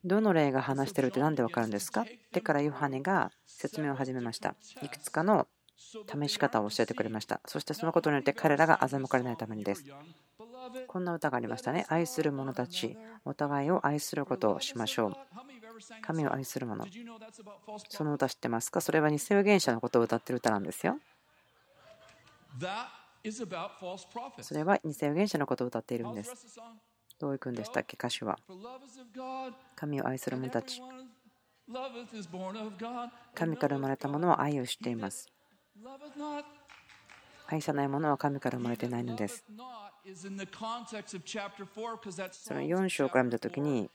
[0.05, 2.03] どの霊が話してるって何でわかるんですか？
[2.03, 4.55] ってからヨハネが説明を始めました。
[4.83, 7.40] いくつかの試し方を教えてくれました。
[7.47, 9.85] そしてそのことによって彼らが欺かれないためにです。
[10.87, 11.87] こんな歌がありましたね。
[11.88, 15.16] 愛する者たち、お互いを愛することをしましょう。
[16.03, 16.87] 神を愛する者。
[17.88, 18.81] その歌知ってますか？
[18.81, 20.98] それは偽予言者のことを歌ってる歌なんですよ。
[24.40, 26.61] それは偽予言者のことを歌っているんです。
[27.18, 27.94] どういくんでしたっけ？
[27.94, 28.38] 歌詞は。
[29.74, 30.81] 神を愛する者たち。
[33.35, 35.29] 神から生まれたものは愛を知っています。
[37.46, 39.44] 愛さないものは神から生まれてないのです。
[40.07, 40.29] そ
[42.55, 43.88] の4章から見たときに、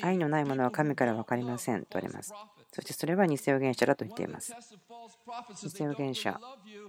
[0.00, 2.32] 愛のないものは神から分かりませんとあります。
[2.72, 4.54] そしてそれは偽予言者だと言っています。
[5.62, 6.38] 偽予言者、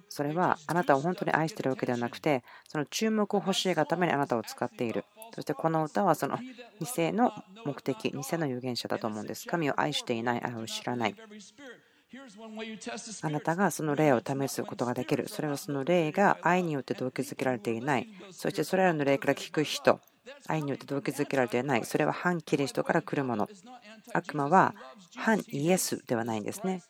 [0.10, 5.05] それはあなたを本当に愛しているわけではなくて、その注目を欲しいがためにあなたを使っている。
[5.34, 7.34] そしてこの歌はその偽の
[7.65, 9.47] 目的、偽の預言者だと思うんです。
[9.47, 11.15] 神を愛していない、愛を知らない。
[13.21, 15.28] あなたがその霊を試すことができる。
[15.28, 18.08] それはその霊が愛によって動機づけられていない。
[18.32, 19.99] そしてそれらの霊から聞く人、
[20.47, 21.86] 愛によって動機づけられていない。
[21.86, 23.49] それは反キリストから来るもの。
[24.13, 24.75] 悪魔は
[25.15, 26.84] 反イエスではないんですね。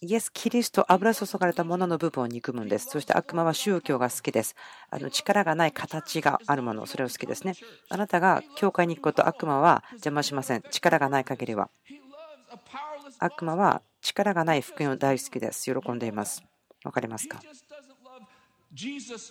[0.00, 2.88] イエス・キリスト、油注がれたものの部分を憎むんです。
[2.90, 4.56] そして悪魔は宗教が好きです。
[4.90, 7.54] あの力がない形があるもの、それを好きですね。
[7.88, 10.62] あなたが教会に行くこと悪魔は邪魔しません。
[10.70, 11.70] 力がない限りは。
[13.20, 15.72] 悪魔は力がない福音を大好きです。
[15.72, 16.42] 喜んでいます。
[16.84, 17.40] わかりますか？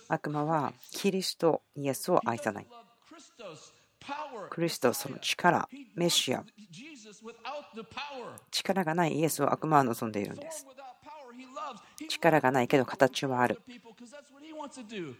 [0.08, 2.66] 悪魔はキリスト、イエスを愛さない。
[4.50, 6.44] クリスト、その力、メシア、
[8.50, 10.66] 力がないイエスを悪魔は望んでいるんです。
[12.08, 13.60] 力がないけど形はある。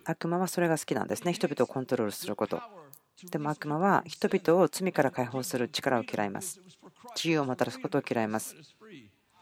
[0.04, 1.32] 悪魔はそれが好きなんですね。
[1.32, 2.60] 人々をコントロールすること。
[3.30, 6.60] でも悪魔は人々を罪から解放する力を嫌います。
[7.14, 8.56] 自由をもたらすことを嫌います。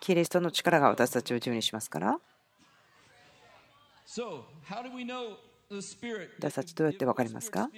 [0.00, 2.18] キリストの力が私たちを自由にしますから。
[6.38, 7.70] 私たちどうやって分かりますか？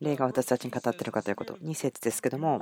[0.00, 2.60] 霊が私たちに語っているかということ、2節ですけども、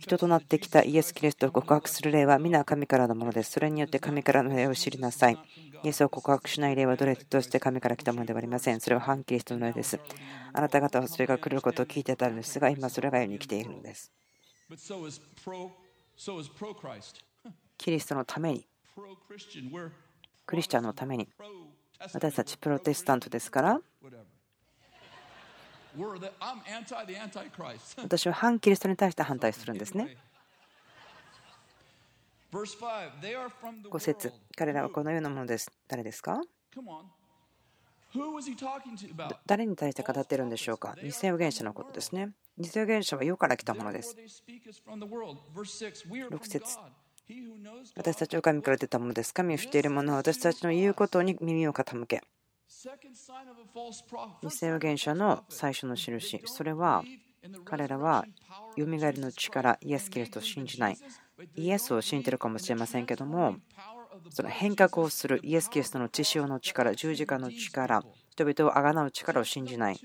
[0.00, 3.52] 人となってきたイエス・キリストを告白する霊は皆神からのものです。
[3.52, 5.38] それによって神からの霊を知りなさい。
[5.84, 8.80] イエスを告白しない霊はどれとして神から来たものではありません。
[8.80, 10.00] それは反キリストの霊です。
[10.52, 14.12] あなた方はそれが来ることを聞いてたんですが、今それが世に来ているのです。
[17.78, 18.66] キリストのために、
[20.46, 21.28] クリスチャンのために、
[22.12, 23.80] 私たちプロテスタントですから、
[28.02, 30.16] 私は反キリストに対して反対するんですね。
[33.90, 34.32] 5節。
[34.56, 35.70] 彼らはこのようなものです。
[35.86, 36.40] 誰ですか？
[39.46, 40.94] 誰に対して語っているんでしょうか？
[41.02, 42.30] 偽予言者のことですね。
[42.58, 44.16] 偽予言者は世から来たものです。
[44.88, 46.76] 6節
[47.94, 49.32] 私たちは神から出たものです。
[49.32, 52.22] 神を知っている者は私たちの言うことに耳を傾け。
[54.42, 57.04] 偽予言者の最初の印、それは
[57.64, 58.24] 彼らは
[58.76, 60.98] よみがえりの力、イエス・キリストを信じない。
[61.54, 63.56] イエスを信じてるかもしれませんけども、
[64.30, 70.00] その変革をするイエス・キリストの血潮の力、十字架の力、人々をあがなう力を信じない。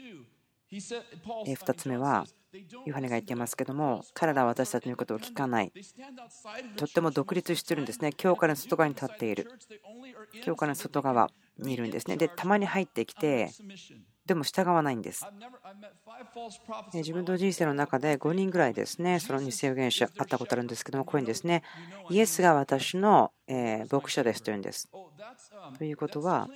[0.72, 2.26] 2つ目は、
[2.86, 5.72] ヨハネが言ってますけども、彼らは私たちの言うことを聞かない。
[6.78, 8.14] とっても独立してるんですね。
[8.14, 9.50] 教会の外側に立っている。
[10.44, 12.18] 教会の外側にいるんですね。
[12.18, 13.50] で、たまに入ってきて、
[14.26, 15.26] でも従わないんです。
[16.94, 21.64] 自分の人生の中で5人ぐらいですね、その偽予言者、会ったことあるんですけども、こういうんですね、
[22.10, 23.34] イエスが私の
[23.92, 24.90] 牧者ですというんです。
[25.78, 26.48] ということは、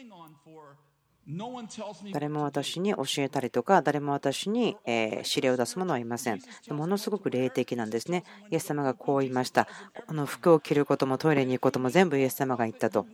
[2.14, 6.40] 誰も私に教えたりとか、誰も私に指令を出す者はいません。
[6.70, 8.24] ものすごく霊的なんですね。
[8.50, 9.68] イエス様がこう言いました。
[10.08, 13.06] この服を着ることもトイレに行くことも全部イエス様が言ったと。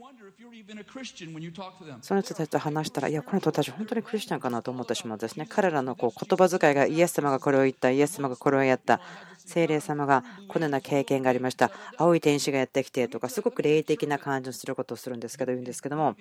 [2.01, 5.45] その人たちと話したら、いや、この人たち本当にクリスチャンかなと思ってしまうんですね。
[5.49, 9.01] 彼らのこう言葉遣いがイエス様がこれを言った、イエス様がこれをやった、
[9.45, 16.15] 精霊様がこのような経験がありました、青い天使がやってきてとか、すごく霊的な感じのすることをするんですけど、言うんですけども、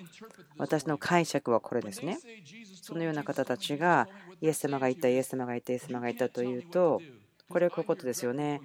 [0.59, 2.19] 私の解釈はこれですね。
[2.81, 4.09] そのような方たちが、
[4.41, 7.01] イエス様が言った、イエス様が言った、イエス様が言ったというと、
[7.49, 8.61] これはこういうことですよね。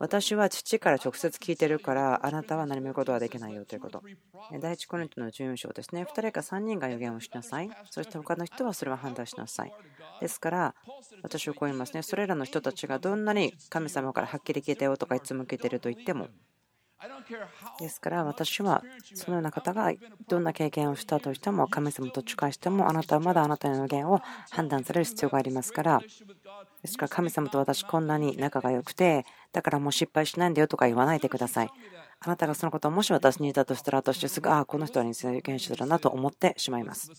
[0.00, 4.02] 私は父から直接聞いてるからあなたは何も言うことはできないよということ。
[4.58, 6.04] 第一コリントの14章ですね。
[6.04, 7.70] 2人か3人が予言をしなさい。
[7.90, 9.72] そして他の人はそれは判断しなさい。
[10.22, 10.74] ですから
[11.22, 12.02] 私はこう言いますね。
[12.02, 16.28] それらの人たちがどんなに神様からはっきり聞いたよとかいつも聞いてると言っても
[17.78, 18.82] ですから私は
[19.14, 19.92] そのような方が
[20.28, 24.20] どんな経験をしたとしても神様と近いしてもあなたはまだあなたの予言を
[24.50, 26.00] 判断される必要がありますから。
[26.82, 31.70] ですから神様と私こんなに仲が良くてだからもう失敗しないんだよとか言わないでください。
[32.20, 37.10] あなたがそのことをもし私に言ったとしたら私はすぐああこの人は偽預言者だなと思ってしまいます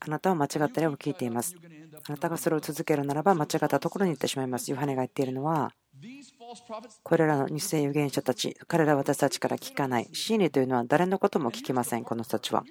[0.00, 1.56] あなたは間違った例を聞いています。
[2.08, 4.70] あなたがそれを続けるならば間違ったところに行ってしまいます。
[4.70, 5.72] ヨハネが言っているのは、
[7.02, 10.08] これらの偽預言者たち、彼らは私たちから聞かない。
[10.12, 12.64] 真理というのは誰のことも聞きません、この人たちは。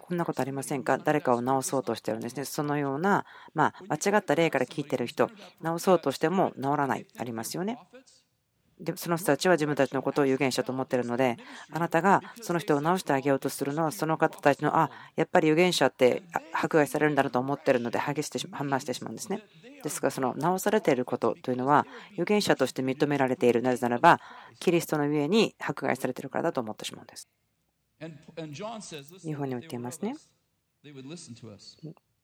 [0.00, 0.98] こんなことありませんか？
[0.98, 2.44] 誰かを治そうとしてるんですね。
[2.44, 3.24] そのような、
[3.54, 5.34] ま、間違った例から聞いてる人、治
[5.78, 7.78] そうとしても治らない、ありますよね。
[8.84, 11.36] でその人たちは自分たちのことを有権者と思っているので、
[11.72, 16.22] あなたがその人を直してあげようとするのは、その方たちの、あやっぱり有権者って
[16.52, 19.42] 迫害されるんだなと思っているので、激して反応してしまうんですね。
[19.82, 24.20] ですが、その直されていることというのは、有権者として認められている、なぜならば、
[24.58, 27.28] キリストの上に迫害されているからだと思ってしまうんです。
[29.22, 30.14] 日本にも言っていますね。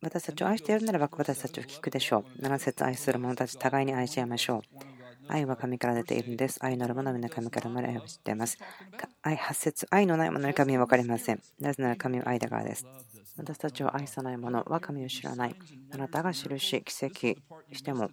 [0.03, 2.43] 私たちを愛しているならば私たちを聞くでしょう。
[2.43, 4.63] 7節愛する者たち、互いに愛し合いましょう。
[5.29, 6.59] 愛は神から出ているんです。
[6.65, 8.57] 愛なるものは皆神から生まれ愛を知っています。
[9.23, 11.43] 愛発節、愛のないものに神は分かりません。
[11.61, 12.87] なぜなら神は愛だからです。
[13.37, 15.55] 私たちを愛さない者は神を知らない。
[15.93, 17.41] あなたが印、奇跡
[17.75, 18.09] しても、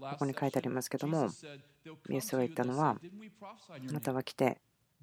[0.00, 1.28] ここに書いてありますけども、
[2.10, 2.96] イエスが言ったのは、
[3.70, 4.60] あなたは来て、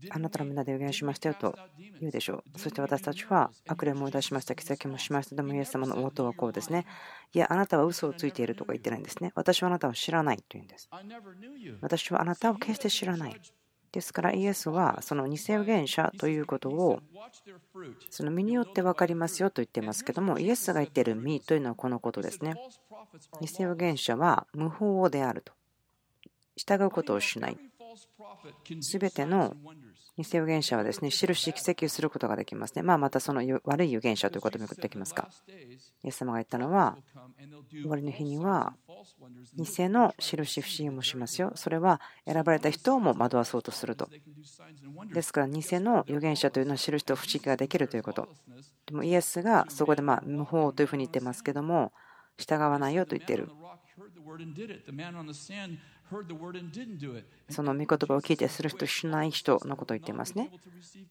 [0.10, 1.56] あなたのみんなで予言しましたよと
[2.00, 2.60] 言うでしょう。
[2.60, 5.36] そして私たちは悪霊も出しました、奇跡もしました。
[5.36, 6.86] でもイエス様の応答はこうですね。
[7.34, 9.32] いや、あなたは嘘をついているとか言ってないんですね。
[9.36, 10.90] 私はあなたを知らないと言うんです。
[11.82, 13.42] 私はあなたを決して知らない。
[13.92, 17.02] ですからイエスはその偽預言者ということを
[18.10, 22.56] その身によって分かりますよと言ってますけどもイエスが言っている身というのはこのことですね。
[23.42, 25.54] 偽預言者は無法であると
[26.56, 27.58] 従うことをしない。
[28.80, 29.56] すべての
[30.22, 32.84] 偽預言者はですね、印、奇跡をすることができますね。
[32.84, 35.30] まあ、またその悪い預言者ということもできますか。
[36.04, 36.98] イエス様が言ったのは、
[37.72, 38.74] 終わりの日には、
[39.56, 41.52] 偽の印、不思議もしますよ。
[41.56, 44.10] それは選ばれた人をも惑わそうとすると。
[45.14, 48.28] ですから、偽の預言者というのは印と不思議ができるということ。
[48.86, 51.92] でも、イエスがそこでまあ無法というふうに言ってますけども、
[52.38, 53.50] 従わないよと言っている。
[57.50, 60.50] その御言葉を聞いてする人、しない人のことを言っていますね。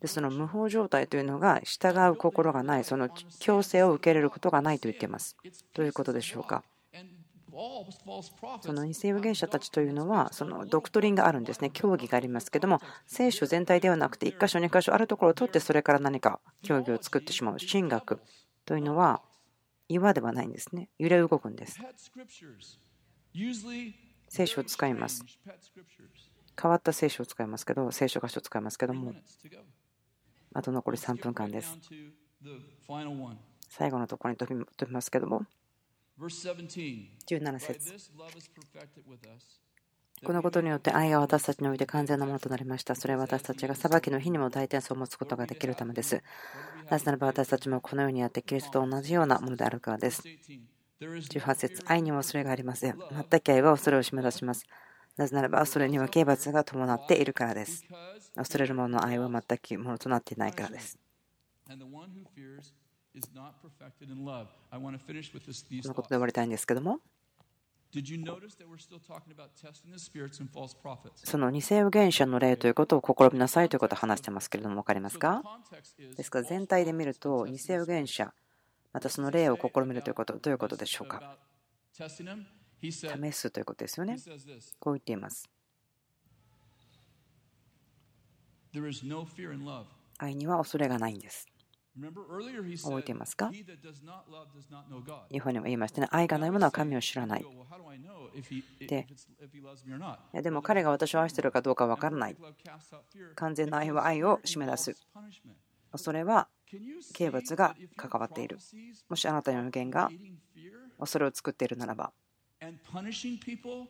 [0.00, 5.36] で、その無法状態というのが従う心がない、その強制を受け入れることがないと言っています。
[5.74, 6.62] どういうことでしょうか。
[8.60, 18.20] その偽預言者たちというのは、そのドクトリンがあるんですね、教義がありますけども、聖書全体ではなくて、1箇所、2箇所あるところを取って、それから何か教義を作ってしまう、神学
[18.64, 19.20] というのは、
[19.88, 21.80] 岩ではないんですね、揺れ動くんです。
[24.30, 25.24] 聖書を使います。
[26.60, 29.12] 変わった聖書を使いますけど、聖書箇所を使いますけども、
[30.54, 31.76] あと残り3分間です。
[33.68, 34.54] 最後のところに飛
[34.86, 35.44] びますけども、
[37.26, 37.92] 17節
[40.24, 42.94] このことによって愛が私たちにおいて完全なものとなりました。
[42.94, 46.22] それは私たちが裁きの日にも大転送を持つことができるためです。
[46.88, 50.22] なぜならば私たちもこのようにやってキリストと同じようなものであるからです。
[51.00, 52.98] 18節愛には恐れがありません。
[52.98, 54.66] 全く愛は恐れを締め出します。
[55.16, 57.84] なぜならば、それには刑罰が伴っているからです。
[58.34, 60.98] 恐れる者の愛は全くものとなっていないからです。
[61.66, 61.86] この
[65.94, 67.00] ことで終わりたいんですけども、
[71.16, 75.42] その偽預言者の例ということを試みなさいということを話してますけれども、分かりますか？
[76.16, 78.32] ですから全体で見ると、偽預言者、
[78.92, 81.36] またその例を試みるということ、どういうことでしょうか？
[81.92, 82.08] 試
[83.32, 84.16] すということですよね。
[84.78, 85.48] こう言っています。
[90.18, 91.46] 愛には恐れがないんです。
[92.82, 93.50] 覚えていますか？
[93.50, 93.64] 日
[95.40, 96.08] 本にも言いましたね。
[96.10, 97.44] 愛がないものは神を知らない。
[98.88, 99.06] で
[100.40, 102.36] でも彼が私を愛しているかどうかわからない。
[103.34, 104.96] 完全な愛は愛を締め出す。
[105.96, 106.48] それは
[107.12, 108.58] 刑罰が関わっている。
[109.08, 110.10] もしあなたの予言が
[110.98, 112.12] 恐れを作っているならば、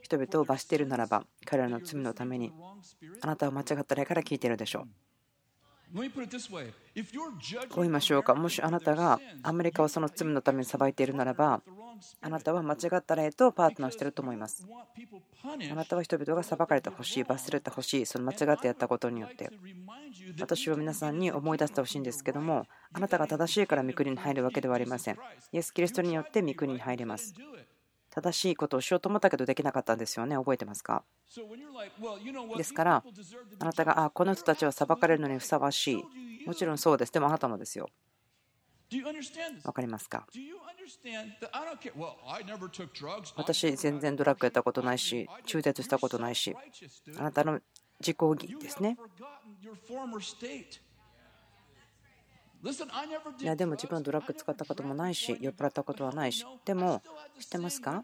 [0.03, 2.53] 人々を罰しているならば、彼らの罪のために
[3.21, 4.89] あなたは間違った例から聞いているでしょう。
[7.69, 11.63] こう言いましょうか、もしあなたがアメリカをその罪のために裁いているならば、
[12.21, 14.67] あなたは間違った例とパートナーしていると思います。
[15.71, 19.51] あなたは人々が裁かれてほしい、罰れてほしい、その間違ってやったことによって。
[20.39, 25.19] 私は皆さんに思い出してほしいんですけども、あなたが正しいから御国に入るわけではありません。
[25.53, 27.35] イエス・キリストによって御国に入ります。
[28.11, 30.37] 正しいことをしようと思ったけどできなかったんですよね。
[30.37, 31.05] 覚えてますか？
[32.57, 33.05] ですから、
[33.61, 36.05] あなたが、あ、この人たちは裁かれるのにふさわしい。
[36.47, 37.13] もちろんそうです。
[37.13, 37.89] でもあなたもですよ。
[39.63, 40.27] わかりますか？
[43.37, 46.57] 私、全然ドラッグやったことないし、中絶したことないし、
[47.17, 47.61] あなたの
[48.01, 48.97] 自己義ですね。
[53.41, 56.45] いやでも自分はドラッグ使ったこともないし酔っ払ったことはないし。
[56.65, 57.03] でも
[57.39, 58.03] 知ってますか？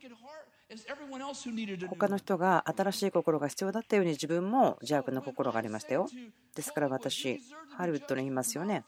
[1.89, 6.09] 他の人が新しい心が必要だったように自分も邪悪な心がありましたよ。
[6.57, 7.41] ですから私
[7.77, 8.85] ハリウッドに言いますよね。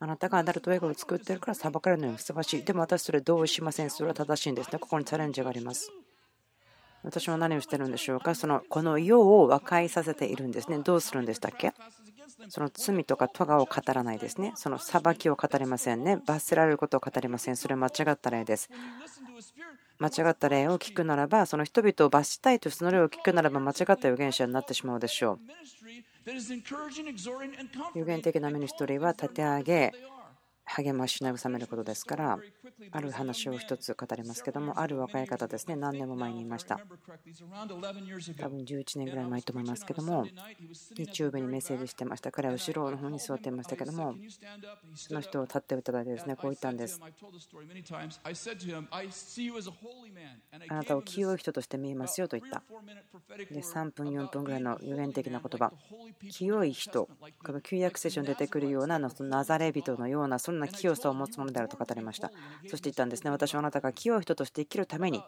[0.00, 2.64] あなたがアダルト映画を作ってるから裁かれるのにふさわしい。
[2.64, 3.90] でも私それ同意しません。
[3.90, 4.78] それは正しいんですね。
[4.80, 5.92] ここにチャレンジがあります
[7.02, 8.34] 私は何をしてるんでしょうか？
[8.34, 11.72] そのこの世を和解させているんですねどうするんでしたっけ？
[12.48, 14.52] その罪とか咎を語らないですね。
[14.56, 16.20] その裁きを語りませんね。
[16.26, 17.56] 罰せられることを語りません。
[17.56, 18.70] それは間違った例です。
[19.98, 25.38] 間違った例を聞くならば、その人々を罰したいというその例を聞くならば間違った預言者になってしまうでしょう。
[27.94, 29.92] 有限的なミニストリーは立て上げ、
[30.64, 32.38] 励まし慰めることですから
[32.90, 36.80] ある話を一つ語りますけどもある若い方ですね何年も前にいました。
[38.38, 40.26] 多分11年ぐらい前と思いますけども
[40.96, 42.32] 日曜日にメッセージしてました。
[42.32, 44.14] 彼は後ろの方に座っていましたけども
[44.94, 47.00] その人を立っていただいてですねこう言ったんです。
[50.68, 52.62] あなたを清い人として見えますよと言った。
[53.52, 55.72] で3分4分ぐらいの予言的な言葉。
[56.30, 57.08] 清い人。
[57.44, 62.30] この旧約聖書に出てくるようなナザレ人のようなそんな清さを持つものであると語りました。
[62.68, 63.30] そして言ったんですね。
[63.30, 65.22] 私はあなたが清い人として生きるために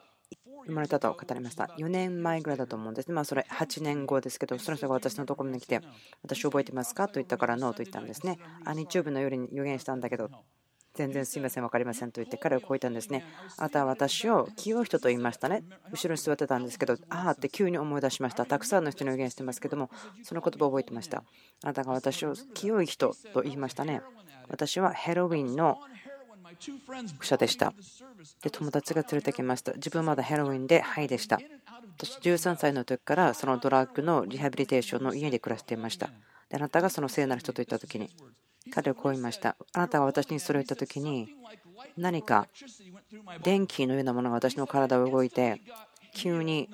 [0.66, 1.64] 生まれたと語りました。
[1.79, 3.14] 4年前ぐらいだと思うんですね。
[3.14, 5.81] まあそれ8年後ですけど、その人が私のところに来て、
[6.22, 7.09] 私覚えてますか？
[7.09, 8.39] と言ったからノーと言ったんですね。
[8.66, 10.29] あ、日曜日の夜に予言したんだけど、
[10.95, 13.25] 全然すいません、分かりませんと言って彼はこう言ったんですね。
[13.57, 15.64] あなたは私を清い人と言いましたね。
[15.91, 18.47] 後ろに座ってたんですけど、ああって急に思い出しました。
[18.47, 19.91] たくさんの人に予言してますけども、
[20.22, 21.25] その言葉を覚えてました。
[21.62, 24.03] あなたが私を清い人と言いましたね。
[24.49, 25.78] 私はヘロウィンの
[27.20, 27.72] 記者でした。
[28.42, 29.72] で、友達が連れてきました。
[29.72, 31.38] 自分はまだヘロウィンでハイでした。
[31.97, 36.09] 私13歳の時からそのドラッグのリハビリテーションの家で暮らしていました。
[36.49, 38.11] で、あなたがその聖なる人と言った時に、
[38.70, 39.57] 彼はこう言いました。
[39.72, 41.28] あなたが私にそれを言った時に、
[41.97, 42.49] 何か
[43.42, 45.61] 電気のようなものが私の体を動いて、
[46.14, 46.68] 急に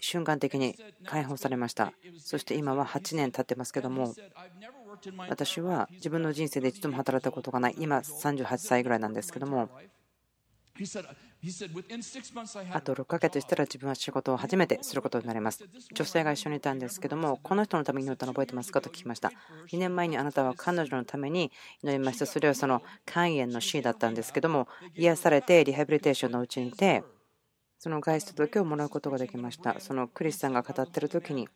[0.00, 0.76] 瞬間的に
[1.06, 1.92] 解放されました。
[2.18, 4.14] そして今は8年経ってますけども、
[5.28, 9.68] 私は自分の人生で一度も働いたことがない、今38歳ぐらいなんですけども、
[12.72, 15.64] あと6ヶ月したら自分は仕事を初めてすることになります。
[15.92, 18.80] 女性が一緒にいたんですけども、この人のために祈ったの覚えてますか？
[18.80, 19.30] と聞きました。
[19.70, 22.26] 2年前にあなたは彼女のために祈りました。
[22.26, 24.66] それはその肝炎の死だったんですけども、
[24.96, 27.04] 癒されてリハビリテーションのうちにいて、
[27.78, 29.78] その外出届をもらうことができました。
[29.78, 31.46] そのクリスさんが語っている時に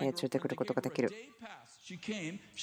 [0.00, 1.12] 連れてくることができる。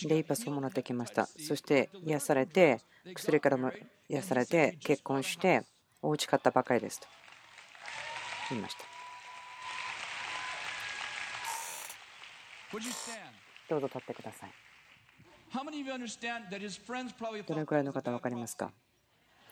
[0.07, 1.25] デイパスをもらってきました。
[1.25, 2.82] そして癒されて、
[3.13, 3.71] 薬からも
[4.09, 5.63] 癒されて、結婚して、
[6.01, 7.07] お家買ったばかりですと
[8.49, 8.84] 言いました。
[13.69, 14.51] どうぞ立ってください。
[17.47, 18.71] どれくらいの方分かりますか？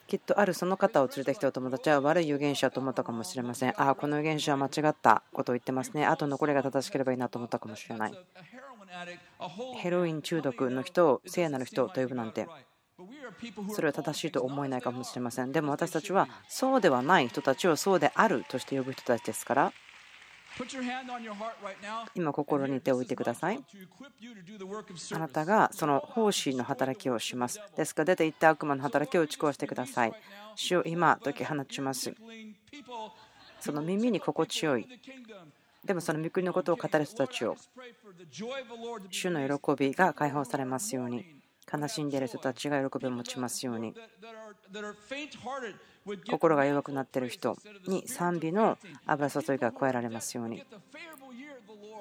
[0.06, 3.70] きっとあるその方を連れてきたお友達は悪い預言者と思ったかもしれません。
[3.70, 6.06] ああ、この預言者は間違ったことを言ってますね。
[6.06, 8.12] あと残りが正しければいいなと思ったかもしれない。
[9.76, 12.48] ヘロイン中毒の人を聖なる人と呼ぶなんて。
[13.72, 15.52] それは正しいと思えないかもしれません。
[15.52, 19.72] でも私たちはそうではない人たちをそうであるとして呼ぶ人たちですから。
[22.16, 23.64] 今心に手を置いてください。
[25.12, 27.60] あなたがその奉仕の働きをします。
[27.76, 30.12] ですから出て行った悪魔の働きを打ち壊してください。
[30.56, 32.12] 主を今解き放ちます。
[33.60, 34.88] その耳に心地よい。
[35.88, 37.56] でもその御国のことを語る人たちを
[39.10, 41.24] 主の喜びが解放されますように
[41.70, 43.94] 悲しんでいる人たちが喜びを持ちますように
[46.30, 48.76] 心が弱くなっている人に賛美の
[49.06, 50.62] 油注ぎが加えられますように。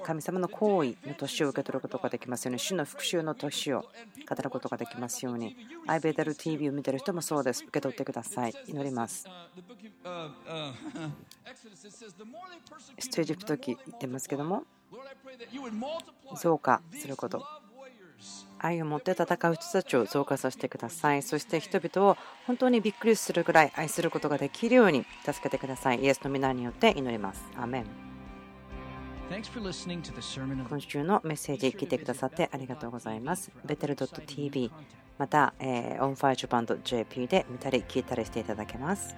[0.03, 5.55] 神様の行為の年を受け取ることができますように主の復讐の年を語ることができますように
[5.85, 9.25] アイベーダル TV を見ている人もそうです受け取ってください祈ります
[12.99, 14.63] 出エジプト記言ってますけども
[16.39, 17.43] 増加すること
[18.59, 21.21] 愛を持って戦う人たちを増加させてください。
[21.21, 22.17] そして人々を
[22.47, 26.01] 本当にびっくりするぐらい愛することができるように助けてください。
[26.01, 27.43] イエスの皆によって祈ります。
[27.55, 28.06] アメン
[30.69, 33.51] 今週のメッセージ聞いてくださってありがとうございます。
[33.65, 34.71] Bethel.TV
[35.17, 39.17] また、えー、 On Fire Japan ドット JP で見たり聞いたりしていただけます。